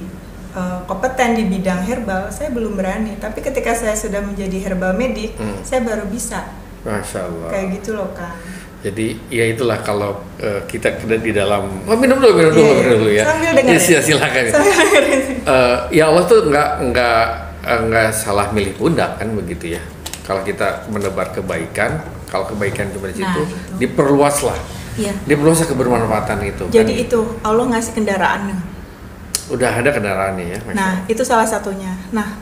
uh, 0.51 0.83
kompeten 0.83 1.33
di 1.33 1.47
bidang 1.47 1.81
herbal, 1.81 2.27
saya 2.27 2.51
belum 2.51 2.75
berani. 2.75 3.15
Tapi 3.15 3.39
ketika 3.39 3.71
saya 3.71 3.95
sudah 3.95 4.19
menjadi 4.19 4.59
herbal 4.61 4.91
medik, 4.91 5.33
Hmm. 5.33 5.57
saya 5.63 5.81
baru 5.81 6.03
bisa. 6.05 6.43
masya 6.83 7.23
Allah 7.23 7.47
Kayak 7.47 7.79
gitu 7.79 7.95
loh, 7.95 8.11
Kang. 8.11 8.35
Jadi 8.83 9.15
ya 9.31 9.47
itulah 9.47 9.79
kalau 9.79 10.11
eh, 10.37 10.59
kita 10.67 10.91
di 11.07 11.31
dalam 11.31 11.87
oh, 11.87 11.95
minum 11.95 12.19
dulu 12.19 12.35
minum 12.35 12.51
dulu 12.51 12.67
Iya, 12.67 12.75
minum 12.75 12.99
dulu 12.99 13.11
ya. 13.11 13.23
sambil 13.23 13.51
dengar 13.55 13.73
Yes, 13.73 13.85
ya. 13.87 13.99
silakan. 14.03 14.43
Sambil 14.51 14.73
dengerin. 14.75 15.21
Eh, 15.43 15.77
ya 15.95 16.03
Allah 16.11 16.23
tuh 16.27 16.39
nggak 16.43 16.69
nggak 16.91 17.19
eh, 17.63 17.79
nggak 17.87 18.07
salah 18.11 18.51
milih 18.51 18.75
pundak 18.75 19.15
kan 19.15 19.31
begitu 19.31 19.79
ya. 19.79 19.81
Kalau 20.23 20.43
kita 20.43 20.87
menebar 20.87 21.31
kebaikan, 21.31 21.99
kalau 22.27 22.43
kebaikan 22.45 22.91
cuma 22.91 23.07
di 23.07 23.19
situ, 23.19 23.23
Nah, 23.23 23.43
itu. 23.43 23.75
diperluaslah, 23.77 24.55
Iya. 24.95 25.11
diperluaslah 25.27 25.67
kebermanfaatan 25.67 26.39
itu. 26.43 26.63
Jadi 26.69 26.93
kan. 26.93 27.03
itu 27.07 27.19
Allah 27.39 27.65
ngasih 27.71 27.91
kendaraan. 27.93 28.41
udah 29.43 29.71
ada 29.75 29.91
kendaraannya 29.91 30.45
ya. 30.49 30.59
Masya 30.63 30.75
Nah, 30.75 30.93
itu 31.05 31.19
salah 31.21 31.43
satunya. 31.43 31.91
Nah, 32.11 32.39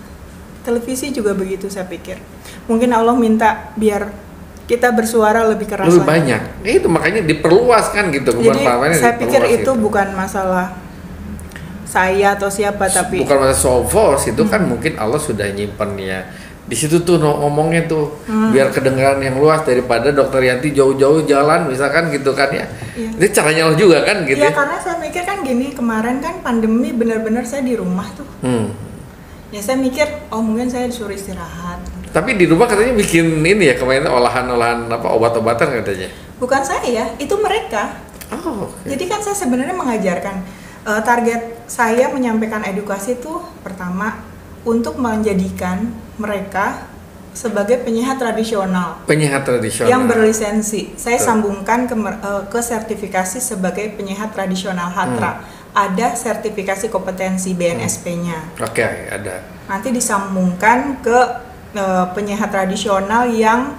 televisi 0.62 1.10
juga 1.10 1.34
begitu 1.34 1.66
saya 1.66 1.90
pikir. 1.90 2.22
Mungkin 2.66 2.94
Allah 2.94 3.18
minta 3.18 3.74
biar 3.74 4.14
kita 4.72 4.88
bersuara 4.96 5.44
lebih 5.44 5.68
keras 5.68 5.92
lebih 5.92 6.00
lagi. 6.00 6.12
banyak. 6.16 6.42
Ya, 6.64 6.72
itu 6.80 6.88
makanya 6.88 7.22
diperluas 7.22 7.92
kan 7.92 8.08
gitu. 8.08 8.32
Jadi 8.32 8.64
saya 8.96 9.20
pikir 9.20 9.42
itu 9.52 9.68
gitu. 9.68 9.72
bukan 9.76 10.16
masalah 10.16 10.80
saya 11.84 12.40
atau 12.40 12.48
siapa 12.48 12.88
tapi 12.88 13.20
bukan 13.20 13.36
masalah 13.36 13.58
show 13.58 13.84
force 13.84 14.32
itu 14.32 14.48
Hmm. 14.48 14.52
kan 14.52 14.62
mungkin 14.64 14.96
Allah 14.96 15.20
sudah 15.20 15.44
nyimpen 15.52 16.00
ya 16.00 16.24
di 16.64 16.72
situ 16.72 17.04
tuh 17.04 17.20
ngomongnya 17.20 17.84
tuh 17.84 18.16
Hmm. 18.24 18.56
biar 18.56 18.72
kedengaran 18.72 19.20
yang 19.20 19.36
luas 19.36 19.68
daripada 19.68 20.08
dokter 20.08 20.40
Yanti 20.40 20.72
jauh-jauh 20.72 21.28
jalan 21.28 21.68
misalkan 21.68 22.08
gitu 22.08 22.32
kan 22.32 22.48
ya 22.48 22.64
itu 22.96 23.28
caranya 23.36 23.68
Allah 23.68 23.76
juga 23.76 24.08
kan 24.08 24.24
gitu 24.24 24.40
ya 24.40 24.48
ya, 24.48 24.56
karena 24.56 24.78
saya 24.80 25.04
mikir 25.04 25.24
kan 25.28 25.44
gini 25.44 25.76
kemarin 25.76 26.24
kan 26.24 26.40
pandemi 26.40 26.96
benar-benar 26.96 27.44
saya 27.44 27.60
di 27.60 27.76
rumah 27.76 28.08
tuh 28.16 28.28
Hmm. 28.40 28.72
ya 29.52 29.60
saya 29.60 29.76
mikir 29.76 30.08
oh 30.32 30.40
mungkin 30.40 30.72
saya 30.72 30.88
disuruh 30.88 31.12
istirahat 31.12 31.84
tapi 32.12 32.36
di 32.36 32.45
rumah 32.45 32.67
katanya 32.67 32.93
bikin 32.95 33.39
ini 33.39 33.71
ya 33.71 33.76
kemarin 33.80 34.08
olahan-olahan 34.08 34.88
apa 34.91 35.08
obat-obatan 35.12 35.82
katanya 35.84 36.12
bukan 36.38 36.62
saya 36.63 36.84
ya 36.86 37.06
itu 37.17 37.36
mereka 37.39 37.97
oh 38.36 38.67
oke. 38.67 38.88
jadi 38.88 39.04
kan 39.08 39.19
saya 39.24 39.36
sebenarnya 39.36 39.76
mengajarkan 39.76 40.62
Eh, 40.82 41.02
target 41.06 41.62
saya 41.69 42.10
menyampaikan 42.10 42.65
edukasi 42.65 43.13
itu 43.13 43.38
pertama 43.62 44.17
untuk 44.65 44.97
menjadikan 44.97 45.93
mereka 46.17 46.89
sebagai 47.38 47.86
penyehat 47.86 48.17
tradisional 48.17 48.97
penyehat 49.06 49.45
tradisional 49.45 49.93
yang 49.93 50.10
berlisensi. 50.10 50.97
Saya 50.97 51.21
Betul. 51.21 51.28
sambungkan 51.30 51.86
ke, 51.86 51.93
eh, 52.02 52.43
ke 52.50 52.60
sertifikasi 52.65 53.38
sebagai 53.38 53.93
penyehat 53.93 54.34
tradisional 54.34 54.89
HATRA. 54.89 55.62
Ada 55.71 56.17
sertifikasi 56.17 56.89
kompetensi 56.89 57.54
BNSP-nya. 57.54 58.60
oke 58.60 58.84
ada 59.08 59.45
Nanti 59.69 59.93
disambungkan 59.93 61.00
ke 61.00 61.17
eh, 61.74 62.06
penyehat 62.14 62.50
tradisional 62.50 63.28
yang 63.28 63.76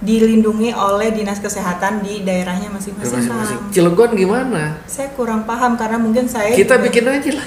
dilindungi 0.00 0.72
oleh 0.72 1.12
dinas 1.12 1.36
kesehatan 1.44 2.00
di 2.00 2.24
daerahnya 2.24 2.72
masing-masing. 2.72 3.68
Cilegon 3.68 4.16
gimana 4.16 4.80
Saya 4.88 5.12
kurang 5.12 5.44
paham 5.44 5.76
karena 5.76 6.00
mungkin 6.00 6.24
saya 6.24 6.56
kita 6.56 6.80
juga- 6.80 6.84
bikin 6.88 7.04
aja 7.04 7.30
lah 7.36 7.46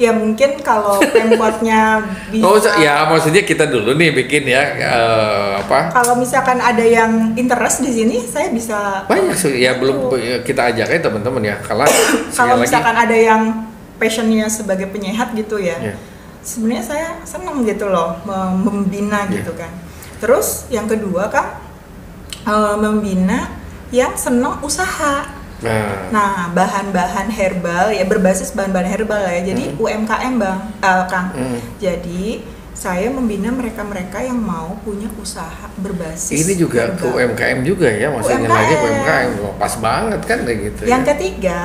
ya 0.00 0.16
mungkin 0.16 0.56
kalau 0.64 0.96
pemkotnya 1.12 2.00
bisa 2.32 2.42
oh 2.48 2.56
ya 2.80 3.04
maksudnya 3.04 3.44
kita 3.44 3.68
dulu 3.68 3.92
nih 3.92 4.16
bikin 4.16 4.48
ya 4.48 4.62
eh, 4.80 5.60
apa 5.60 5.92
kalau 5.92 6.16
misalkan 6.16 6.56
ada 6.56 6.80
yang 6.80 7.36
interest 7.36 7.84
di 7.84 7.92
sini 7.92 8.16
saya 8.24 8.48
bisa 8.48 9.04
banyak 9.04 9.36
sih 9.36 9.60
ya 9.60 9.76
belum 9.76 10.08
Betul. 10.08 10.40
kita 10.40 10.72
ajak 10.72 10.88
aja 10.88 11.00
teman-teman 11.04 11.52
ya 11.52 11.56
kalau 11.68 11.84
kalau 11.84 12.00
sekali 12.32 12.48
lagi 12.48 12.64
misalkan 12.64 12.96
ada 12.96 13.16
yang 13.20 13.42
passionnya 14.00 14.48
sebagai 14.48 14.88
penyehat 14.88 15.36
gitu 15.36 15.60
ya 15.60 15.76
Ya. 15.92 15.94
Sebenarnya 16.40 16.82
saya 16.82 17.08
senang 17.22 17.62
gitu 17.62 17.86
loh 17.86 18.16
mem- 18.22 18.60
membina 18.62 19.24
Ya. 19.24 19.38
gitu 19.38 19.52
kan 19.52 19.70
terus 20.18 20.66
yang 20.68 20.84
kedua 20.84 21.28
kan 21.28 21.60
eh, 22.42 22.76
membina 22.76 23.52
yang 23.90 24.14
senang 24.14 24.60
usaha 24.60 25.28
nah, 25.60 26.08
nah 26.08 26.34
bahan-bahan 26.50 27.28
herbal 27.28 27.90
ya 27.90 28.04
berbasis 28.04 28.50
bahan-bahan 28.50 28.88
herbal 28.88 29.20
ya 29.20 29.44
jadi 29.44 29.64
Hmm. 29.70 29.80
UMKM 29.80 30.34
bang 30.36 30.58
eh, 30.80 31.04
kang 31.06 31.28
Hmm. 31.30 31.58
jadi 31.76 32.40
saya 32.70 33.12
membina 33.12 33.52
mereka-mereka 33.52 34.24
yang 34.24 34.40
mau 34.40 34.72
punya 34.80 35.04
usaha 35.14 35.68
berbasis 35.76 36.32
ini 36.40 36.56
juga 36.56 36.88
herbal. 36.88 37.12
UMKM 37.12 37.60
juga 37.60 37.84
ya 37.86 38.08
maksudnya 38.08 38.48
lagi 38.48 38.72
UMKM. 38.72 38.84
UMKM 38.86 39.30
Wah, 39.38 39.54
pas 39.58 39.74
banget 39.76 40.20
kan 40.24 40.38
kayak 40.40 40.58
gitu 40.64 40.80
Yang 40.88 41.02
ya. 41.02 41.08
ketiga, 41.12 41.60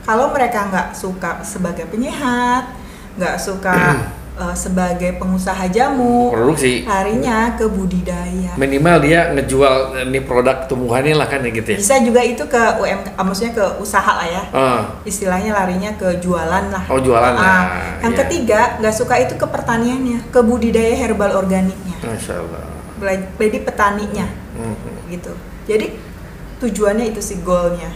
kalau 0.00 0.32
mereka 0.32 0.64
nggak 0.64 0.88
suka 0.92 1.44
sebagai 1.44 1.84
penyehat, 1.86 2.72
nggak 3.14 3.36
suka 3.36 3.74
eh, 4.42 4.54
sebagai 4.54 5.14
pengusaha 5.14 5.64
jamu, 5.68 6.34
produksi 6.34 6.82
larinya 6.82 7.54
ke 7.54 7.66
budidaya. 7.66 8.50
minimal 8.54 8.98
dia 8.98 9.30
ngejual 9.30 9.74
ini 10.04 10.18
produk 10.20 10.66
tumbuhannya 10.66 11.14
lah 11.14 11.26
kan 11.26 11.38
ya 11.40 11.50
gitu 11.50 11.68
ya 11.74 11.78
Bisa 11.78 11.96
juga 12.00 12.20
itu 12.20 12.42
ke 12.44 12.58
ah, 12.58 13.22
maksudnya 13.22 13.54
ke 13.54 13.64
usaha 13.78 14.12
lah 14.14 14.26
ya. 14.26 14.42
Ah, 14.50 14.80
Istilahnya 15.02 15.54
larinya 15.54 15.94
ke 15.94 16.18
jualan 16.18 16.64
lah. 16.70 16.82
oh 16.86 16.98
jualan 16.98 17.34
Ah, 17.34 17.38
lah 17.38 17.62
yang 18.02 18.12
ya. 18.12 18.18
ketiga, 18.26 18.60
nggak 18.78 18.94
suka 18.94 19.14
itu 19.18 19.34
ke 19.34 19.46
pertaniannya, 19.46 20.26
ke 20.28 20.40
budidaya 20.40 20.94
herbal 20.96 21.34
organiknya. 21.34 21.94
Masya 22.02 22.34
Allah 22.36 22.62
Jadi 23.38 23.58
petaninya, 23.60 24.26
Mhm. 24.54 25.10
gitu. 25.10 25.32
Jadi 25.64 25.86
tujuannya 26.58 27.10
itu 27.10 27.20
sih 27.20 27.38
goalnya. 27.40 27.90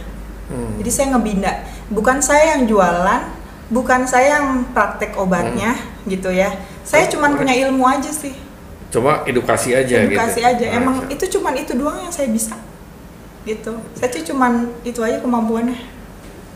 Hmm. 0.49 0.75
Jadi 0.77 0.89
saya 0.89 1.07
ngebina, 1.13 1.51
bukan 1.87 2.19
saya 2.19 2.57
yang 2.57 2.65
jualan, 2.65 3.21
bukan 3.69 4.03
saya 4.03 4.37
yang 4.37 4.65
praktek 4.73 5.13
obatnya 5.15 5.77
gitu 6.03 6.29
ya. 6.29 6.49
Saya 6.81 7.05
Oh, 7.05 7.11
cuman 7.13 7.33
boleh. 7.33 7.39
punya 7.45 7.55
ilmu 7.69 7.83
aja 7.85 8.09
sih, 8.09 8.33
cuma 8.89 9.21
edukasi 9.23 9.71
aja 9.71 10.01
edukasi 10.01 10.41
gitu 10.41 10.49
aja. 10.49 10.65
Emang 10.73 11.05
Masya- 11.05 11.13
itu 11.13 11.25
cuman 11.37 11.53
itu 11.53 11.71
doang 11.73 11.97
yang 11.99 12.09
saya 12.09 12.27
bisa, 12.27 12.57
gitu. 13.43 13.77
Saya 13.93 14.09
tuh 14.09 14.25
cuman 14.25 14.51
itu 14.81 14.99
aja 14.99 15.17
kemampuannya. 15.17 15.97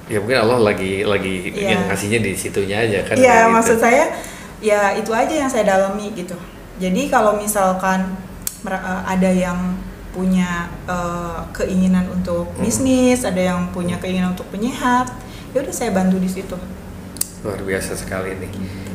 ya 0.03 0.19
mungkin 0.19 0.35
Allah 0.35 0.59
lagi 0.59 1.07
lagi 1.07 1.47
Iya. 1.55 1.79
yang 1.79 1.81
ngasihnya 1.87 2.19
di 2.19 2.35
situnya 2.35 2.75
aja 2.83 3.07
kan 3.07 3.15
Iya, 3.15 3.47
gitu. 3.47 3.53
maksud 3.55 3.77
saya 3.79 4.03
ya 4.59 4.91
itu 4.93 5.15
aja 5.15 5.31
yang 5.31 5.47
saya 5.47 5.63
dalami 5.63 6.11
gitu. 6.11 6.35
Jadi 6.75 7.07
kalau 7.07 7.39
misalkan 7.39 8.11
eh, 8.67 9.01
ada 9.05 9.31
yang 9.31 9.79
punya 10.11 10.67
eh, 10.85 11.39
keinginan 11.55 12.11
untuk 12.11 12.51
Hmm. 12.51 12.61
bisnis, 12.61 13.23
ada 13.23 13.39
yang 13.39 13.71
punya 13.71 13.95
keinginan 13.95 14.35
untuk 14.35 14.43
penyehat, 14.51 15.07
ya 15.55 15.63
udah 15.63 15.71
saya 15.71 15.95
bantu 15.95 16.19
di 16.19 16.27
situ. 16.27 16.59
Luar 17.43 17.59
biasa 17.59 17.99
sekali 17.99 18.33
ini. 18.39 18.47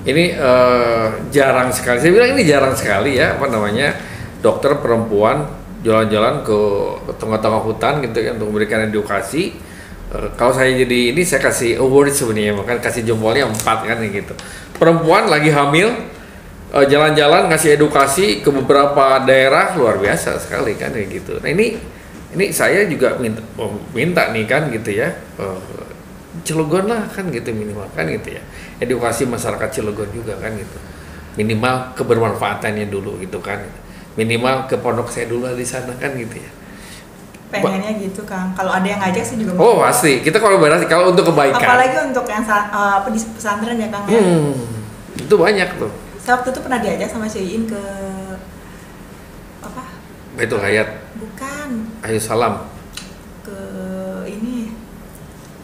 Ini 0.08 0.24
eh, 0.34 1.08
jarang 1.28 1.68
sekali. 1.70 2.00
Saya 2.00 2.12
bilang 2.16 2.32
ini 2.32 2.42
jarang 2.48 2.72
sekali 2.72 3.20
ya 3.20 3.36
apa 3.36 3.46
namanya 3.46 3.92
dokter 4.40 4.80
perempuan 4.80 5.44
jalan-jalan 5.84 6.42
ke 6.42 6.58
tengah-tengah 7.20 7.62
hutan 7.62 8.02
gitu 8.02 8.18
kan 8.24 8.32
untuk 8.40 8.48
memberikan 8.50 8.80
edukasi. 8.88 9.54
Eh, 10.08 10.28
kalau 10.40 10.56
saya 10.56 10.72
jadi 10.72 11.12
ini 11.12 11.22
saya 11.22 11.44
kasih 11.44 11.78
award 11.78 12.16
sebenarnya 12.16 12.56
makan 12.56 12.80
kasih 12.80 13.04
jempolnya 13.04 13.46
empat 13.46 13.78
kan 13.84 14.00
gitu. 14.00 14.32
Perempuan 14.80 15.28
lagi 15.28 15.52
hamil 15.52 15.92
eh, 16.72 16.86
jalan-jalan 16.88 17.52
ngasih 17.52 17.76
edukasi 17.76 18.40
ke 18.40 18.48
beberapa 18.48 19.20
daerah 19.22 19.76
luar 19.76 20.00
biasa 20.00 20.40
sekali 20.40 20.72
kan 20.80 20.96
gitu. 20.96 21.36
Nah 21.44 21.52
ini 21.52 21.76
ini 22.32 22.52
saya 22.52 22.84
juga 22.84 23.16
minta 23.16 23.40
oh, 23.56 23.76
minta 23.96 24.28
nih 24.32 24.44
kan 24.44 24.68
gitu 24.72 24.92
ya 24.92 25.12
eh, 25.16 25.58
Cilegon 26.44 26.92
lah 26.92 27.08
kan 27.08 27.32
gitu 27.32 27.50
minimal 27.56 27.88
kan 27.96 28.04
gitu 28.04 28.36
ya. 28.36 28.42
Edukasi 28.78 29.24
masyarakat 29.24 29.68
Cilegon 29.72 30.08
juga 30.12 30.36
kan 30.36 30.52
gitu. 30.54 30.78
Minimal 31.40 31.96
kebermanfaatannya 31.96 32.86
dulu 32.92 33.16
gitu 33.24 33.40
kan. 33.40 33.64
Minimal 34.18 34.68
ke 34.68 34.76
pondok 34.76 35.08
saya 35.08 35.30
dulu 35.30 35.48
di 35.56 35.64
sana 35.64 35.94
kan 35.96 36.12
gitu 36.14 36.36
ya. 36.36 36.50
Pengennya 37.48 37.96
gitu 37.96 38.28
kang. 38.28 38.52
Kalau 38.52 38.76
ada 38.76 38.84
yang 38.84 39.00
ngajak 39.00 39.24
sih 39.24 39.36
juga 39.40 39.56
oh 39.56 39.80
pasti. 39.80 40.20
Kita 40.20 40.36
kalau 40.36 40.60
berarti 40.60 40.84
kalau 40.84 41.16
untuk 41.16 41.32
kebaikan. 41.32 41.64
Apalagi 41.64 41.96
untuk 42.12 42.28
yang 42.28 42.44
uh, 42.44 43.00
apa 43.00 43.08
di 43.08 43.20
pesantren 43.24 43.80
ya 43.80 43.88
kang 43.88 44.04
ya. 44.04 44.20
Hmm, 44.20 44.52
itu 45.16 45.34
banyak 45.34 45.68
tuh. 45.80 45.90
Saya 46.20 46.36
waktu 46.36 46.52
itu 46.52 46.60
pernah 46.60 46.78
diajak 46.84 47.08
sama 47.08 47.24
Syain 47.24 47.64
ke 47.64 47.82
apa? 49.64 49.82
Baitul 50.36 50.60
Hayat. 50.60 51.08
Bukan. 51.16 51.68
Ayo 52.04 52.20
salam 52.20 52.77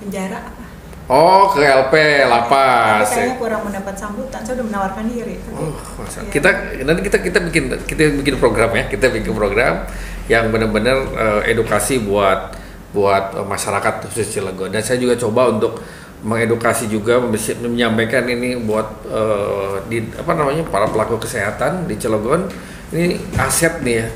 penjara 0.04 0.38
apa 0.44 0.64
Oh, 1.04 1.52
ke 1.52 1.60
LP 1.60 2.24
lapas. 2.24 3.04
Tapi 3.04 3.12
kayaknya 3.12 3.36
kurang 3.36 3.62
mendapat 3.68 3.92
sambutan. 3.92 4.40
Saya 4.40 4.56
udah 4.56 4.66
menawarkan 4.72 5.04
diri. 5.12 5.36
Oh, 5.52 5.76
masa. 6.00 6.24
Ya. 6.24 6.32
Kita 6.32 6.48
nanti 6.80 7.00
kita 7.04 7.18
kita 7.20 7.38
bikin 7.44 7.64
kita 7.84 8.02
bikin 8.24 8.34
program 8.40 8.72
ya. 8.72 8.88
Kita 8.88 9.12
bikin 9.12 9.36
program 9.36 9.84
yang 10.32 10.48
benar-benar 10.48 10.96
uh, 11.12 11.40
edukasi 11.44 12.00
buat 12.00 12.56
buat 12.96 13.36
uh, 13.36 13.44
masyarakat 13.44 14.08
khusus 14.08 14.32
Cilegon. 14.32 14.72
Dan 14.72 14.80
saya 14.80 14.96
juga 14.96 15.12
coba 15.20 15.52
untuk 15.52 15.76
mengedukasi 16.24 16.88
juga 16.88 17.20
menyampaikan 17.20 18.24
ini 18.24 18.56
buat 18.64 19.04
uh, 19.04 19.84
di 19.84 20.08
apa 20.16 20.32
namanya 20.32 20.64
para 20.72 20.88
pelaku 20.88 21.20
kesehatan 21.20 21.84
di 21.84 22.00
Cilegon 22.00 22.48
ini 22.96 23.20
aset 23.36 23.84
nih 23.84 23.94
ya 24.00 24.06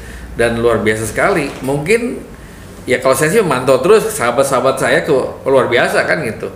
dan 0.40 0.56
luar 0.56 0.80
biasa 0.80 1.04
sekali. 1.04 1.52
Mungkin 1.60 2.16
ya 2.88 2.96
kalau 3.04 3.12
saya 3.12 3.28
sih 3.36 3.44
memantau 3.44 3.76
terus 3.84 4.08
sahabat-sahabat 4.16 4.80
saya 4.80 5.04
ke 5.04 5.12
luar 5.44 5.68
biasa 5.68 6.08
kan 6.08 6.24
gitu 6.24 6.48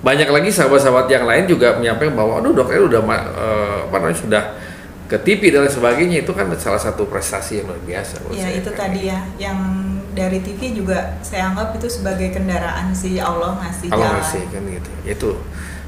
banyak 0.00 0.30
lagi 0.30 0.48
sahabat-sahabat 0.54 1.10
yang 1.10 1.26
lain 1.26 1.44
juga 1.50 1.76
menyampaikan 1.76 2.14
bahwa 2.14 2.38
aduh 2.38 2.54
dokter 2.54 2.80
udah 2.80 3.02
uh, 3.04 3.78
apa 3.90 3.96
namanya 3.98 4.16
sudah 4.16 4.42
ke 5.10 5.18
TV 5.26 5.50
dan 5.50 5.66
sebagainya 5.66 6.22
itu 6.22 6.30
kan 6.30 6.46
salah 6.54 6.78
satu 6.78 7.02
prestasi 7.10 7.60
yang 7.60 7.74
luar 7.74 7.82
biasa. 7.82 8.22
Ya 8.30 8.46
saya. 8.46 8.62
itu 8.62 8.70
tadi 8.70 9.00
ya 9.10 9.18
yang 9.42 9.58
dari 10.14 10.38
TV 10.38 10.70
juga 10.70 11.18
saya 11.18 11.50
anggap 11.50 11.74
itu 11.74 11.90
sebagai 11.90 12.30
kendaraan 12.30 12.94
si 12.94 13.18
Allah 13.18 13.58
ngasih 13.58 13.90
Allah 13.90 14.06
jalan. 14.06 14.18
ngasih 14.22 14.42
kan 14.54 14.62
gitu. 14.70 14.90
Itu. 15.02 15.30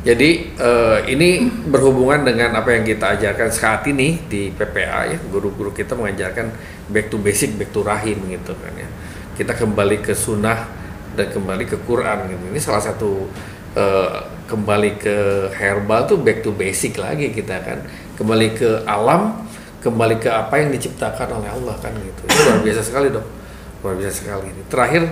Jadi 0.03 0.59
uh, 0.59 0.99
ini 1.07 1.47
berhubungan 1.71 2.27
dengan 2.27 2.59
apa 2.59 2.75
yang 2.75 2.83
kita 2.83 3.15
ajarkan 3.15 3.49
saat 3.55 3.87
ini 3.87 4.27
di 4.27 4.51
PPA 4.51 5.15
ya 5.15 5.19
guru-guru 5.31 5.71
kita 5.71 5.95
mengajarkan 5.95 6.51
back 6.91 7.07
to 7.07 7.23
basic, 7.23 7.55
back 7.55 7.71
to 7.71 7.87
rahim 7.87 8.19
gitu 8.27 8.59
kan 8.59 8.75
ya. 8.75 8.91
Kita 9.33 9.57
kembali 9.57 10.05
ke 10.05 10.13
sunnah 10.13 10.69
dan 11.17 11.29
kembali 11.33 11.65
ke 11.69 11.77
Quran 11.85 12.29
gitu. 12.29 12.45
Ini 12.53 12.61
salah 12.61 12.83
satu 12.83 13.11
uh, 13.77 14.17
kembali 14.49 15.01
ke 15.01 15.17
herbal 15.57 16.09
tuh 16.09 16.21
back 16.21 16.45
to 16.45 16.53
basic 16.53 17.01
lagi 17.01 17.33
kita 17.33 17.61
kan. 17.65 17.85
Kembali 18.17 18.53
ke 18.53 18.85
alam 18.85 19.49
kembali 19.83 20.23
ke 20.23 20.31
apa 20.31 20.63
yang 20.63 20.71
diciptakan 20.71 21.43
oleh 21.43 21.51
Allah 21.51 21.75
kan 21.83 21.91
gitu. 21.97 22.23
Itu 22.29 22.41
luar 22.47 22.61
biasa 22.63 22.81
sekali 22.87 23.09
dong. 23.11 23.27
Luar 23.83 23.95
biasa 23.99 24.15
sekali. 24.15 24.47
Ini 24.53 24.63
terakhir 24.71 25.03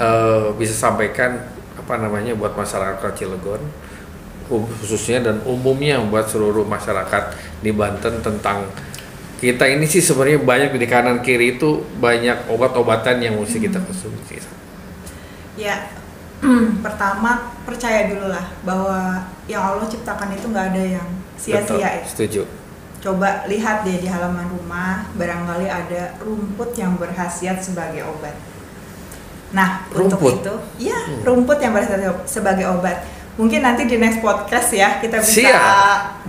uh, 0.00 0.50
bisa 0.58 0.74
sampaikan 0.74 1.38
apa 1.78 1.94
namanya 1.98 2.36
buat 2.36 2.52
masyarakat 2.54 3.10
Cilegon 3.16 3.62
khususnya 4.52 5.24
dan 5.24 5.40
umumnya 5.48 5.96
buat 6.04 6.28
seluruh 6.28 6.66
masyarakat 6.68 7.32
di 7.64 7.72
Banten 7.72 8.20
tentang 8.20 8.68
kita 9.42 9.66
ini 9.66 9.90
sih 9.90 9.98
sebenarnya 9.98 10.38
banyak 10.38 10.78
di 10.78 10.86
kanan 10.86 11.18
kiri 11.18 11.58
itu 11.58 11.82
banyak 11.98 12.46
obat-obatan 12.46 13.18
yang 13.18 13.34
mesti 13.34 13.58
kita 13.58 13.82
konsumsi. 13.82 14.38
Ya, 15.58 15.90
pertama 16.86 17.50
percaya 17.66 18.06
dulu 18.06 18.30
lah 18.30 18.46
bahwa 18.62 19.26
yang 19.50 19.58
Allah 19.66 19.90
ciptakan 19.90 20.38
itu 20.38 20.46
nggak 20.46 20.66
ada 20.70 20.82
yang 21.02 21.08
sia-sia 21.34 21.82
ya. 21.82 22.06
Setuju. 22.06 22.46
Coba 23.02 23.42
lihat 23.50 23.82
deh 23.82 23.98
di 23.98 24.06
halaman 24.06 24.46
rumah, 24.46 25.10
barangkali 25.18 25.66
ada 25.66 26.14
rumput 26.22 26.78
yang 26.78 26.94
berhasiat 26.94 27.58
sebagai 27.58 28.06
obat. 28.06 28.38
Nah, 29.50 29.90
rumput. 29.90 30.38
untuk 30.38 30.38
itu, 30.38 30.54
ya 30.86 31.02
hmm. 31.02 31.26
rumput 31.26 31.58
yang 31.58 31.74
berhasiat 31.74 32.30
sebagai 32.30 32.70
obat 32.70 33.02
mungkin 33.32 33.64
nanti 33.64 33.88
di 33.88 33.96
next 33.96 34.20
podcast 34.20 34.68
ya 34.76 35.00
kita 35.00 35.16
bisa 35.24 35.40
Siap. 35.40 35.56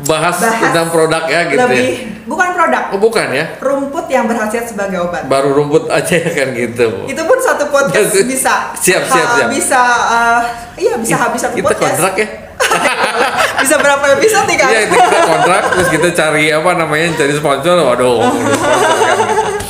Bahas, 0.08 0.39
bahas 0.39 0.56
tentang 0.63 0.88
produk 0.88 1.24
ya 1.28 1.52
gitu 1.52 1.60
lebih 1.60 1.84
ya. 1.84 2.24
bukan 2.24 2.50
produk. 2.56 2.84
Oh 2.96 3.00
bukan 3.00 3.28
ya? 3.36 3.46
Rumput 3.60 4.08
yang 4.08 4.24
berhasil 4.24 4.63
sebagai 4.63 5.04
obat. 5.04 5.28
Baru 5.28 5.52
rumput 5.52 5.92
aja 5.92 6.16
kan 6.38 6.56
gitu. 6.56 7.04
Itu 7.04 7.22
pun 7.28 7.38
satu 7.44 7.68
podcast 7.68 8.16
bisa 8.24 8.72
siap 8.80 9.04
siap 9.04 9.28
siap. 9.36 9.50
bisa 9.52 9.82
uh, 10.08 10.39
iya 10.80 10.96
bisa 10.96 11.20
habis 11.20 11.44
satu 11.44 11.60
kita 11.60 11.76
podcast. 11.76 12.00
kontrak 12.00 12.16
ya? 12.18 12.28
Bisa 13.63 13.76
berapa 13.76 14.04
episode 14.16 14.48
nih 14.48 14.56
kan 14.60 14.70
iya 14.72 14.82
kita 14.88 15.20
kontrak 15.28 15.63
terus 15.76 15.88
kita 15.92 16.08
cari 16.16 16.48
apa 16.52 16.72
namanya 16.80 17.12
cari 17.16 17.34
sponsor. 17.36 17.76
Waduh 17.76 18.24
sponsor 18.24 18.92
kan. 19.04 19.18
gitu 19.20 19.44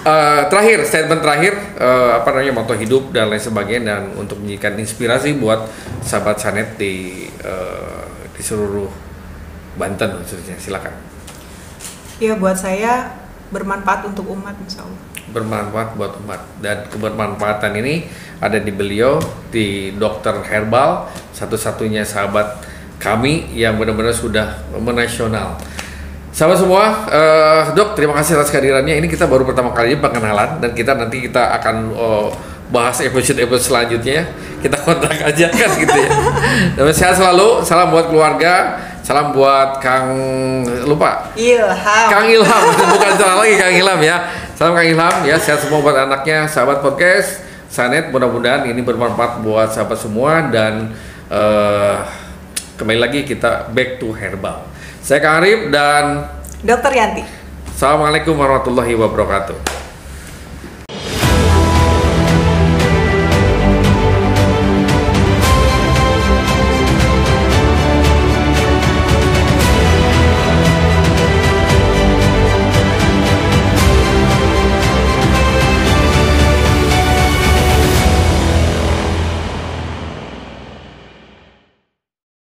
Uh, 0.00 0.48
terakhir 0.48 0.80
statement 0.88 1.20
terakhir 1.20 1.52
uh, 1.76 2.24
apa 2.24 2.32
namanya 2.32 2.64
moto 2.64 2.72
hidup 2.72 3.12
dan 3.12 3.28
lain 3.28 3.36
sebagainya 3.36 3.80
dan 3.84 4.02
untuk 4.16 4.40
menjadikan 4.40 4.80
inspirasi 4.80 5.36
buat 5.36 5.68
sahabat 6.00 6.40
Sanet 6.40 6.80
di 6.80 7.28
uh, 7.44 8.08
di 8.32 8.40
seluruh 8.40 8.88
Banten 9.76 10.24
khususnya 10.24 10.56
silakan. 10.56 10.96
Ya 12.16 12.32
buat 12.32 12.56
saya 12.56 13.12
bermanfaat 13.52 14.08
untuk 14.08 14.32
umat 14.32 14.56
insya 14.64 14.88
Allah. 14.88 15.00
Bermanfaat 15.36 15.92
buat 16.00 16.16
umat 16.24 16.48
dan 16.64 16.88
kebermanfaatan 16.88 17.76
ini 17.84 18.08
ada 18.40 18.56
di 18.56 18.72
beliau 18.72 19.20
di 19.52 19.92
dokter 20.00 20.32
herbal 20.48 21.12
satu-satunya 21.36 22.08
sahabat 22.08 22.64
kami 22.96 23.52
yang 23.52 23.76
benar-benar 23.76 24.16
sudah 24.16 24.64
menasional 24.80 25.60
Sahabat 26.30 26.62
semua, 26.62 27.10
uh, 27.10 27.74
dok 27.74 27.98
terima 27.98 28.14
kasih 28.14 28.38
atas 28.38 28.54
kehadirannya. 28.54 29.02
Ini 29.02 29.10
kita 29.10 29.26
baru 29.26 29.42
pertama 29.42 29.74
kali 29.74 29.98
pengenalan 29.98 30.62
dan 30.62 30.70
kita 30.78 30.94
nanti 30.94 31.26
kita 31.26 31.58
akan 31.58 31.90
uh, 31.90 32.30
bahas 32.70 33.02
episode-episode 33.02 33.66
selanjutnya. 33.66 34.30
Kita 34.62 34.78
kontak 34.78 35.18
aja 35.26 35.50
kan 35.50 35.70
gitu 35.74 35.90
ya. 35.90 36.10
Dan 36.78 36.86
sehat 36.94 37.18
selalu. 37.18 37.66
Salam 37.66 37.90
buat 37.90 38.12
keluarga. 38.12 38.78
Salam 39.02 39.34
buat 39.34 39.82
Kang 39.82 40.12
lupa. 40.86 41.34
Ilham. 41.34 42.06
Kang 42.12 42.28
Ilham 42.30 42.62
bukan 42.94 43.12
salah 43.18 43.36
lagi 43.42 43.56
Kang 43.58 43.74
Ilham 43.74 44.00
ya. 44.04 44.16
Salam 44.54 44.76
Kang 44.78 44.86
Ilham 44.86 45.14
ya. 45.26 45.34
Sehat 45.40 45.66
semua 45.66 45.82
buat 45.82 45.96
anaknya. 45.98 46.46
Sahabat 46.46 46.84
podcast 46.84 47.42
Sanet 47.66 48.14
mudah-mudahan 48.14 48.70
ini 48.70 48.82
bermanfaat 48.82 49.42
buat 49.42 49.70
sahabat 49.70 49.98
semua 49.98 50.46
dan 50.50 50.94
uh, 51.30 52.02
kembali 52.78 52.98
lagi 52.98 53.20
kita 53.26 53.70
back 53.72 53.98
to 53.98 54.14
herbal. 54.14 54.69
Saya 55.00 55.24
Kang 55.24 55.40
Arif 55.40 55.72
dan 55.72 56.28
Dokter 56.60 56.92
Yanti. 56.92 57.24
Assalamualaikum 57.72 58.36
warahmatullahi 58.36 58.92
wabarakatuh. 58.92 59.79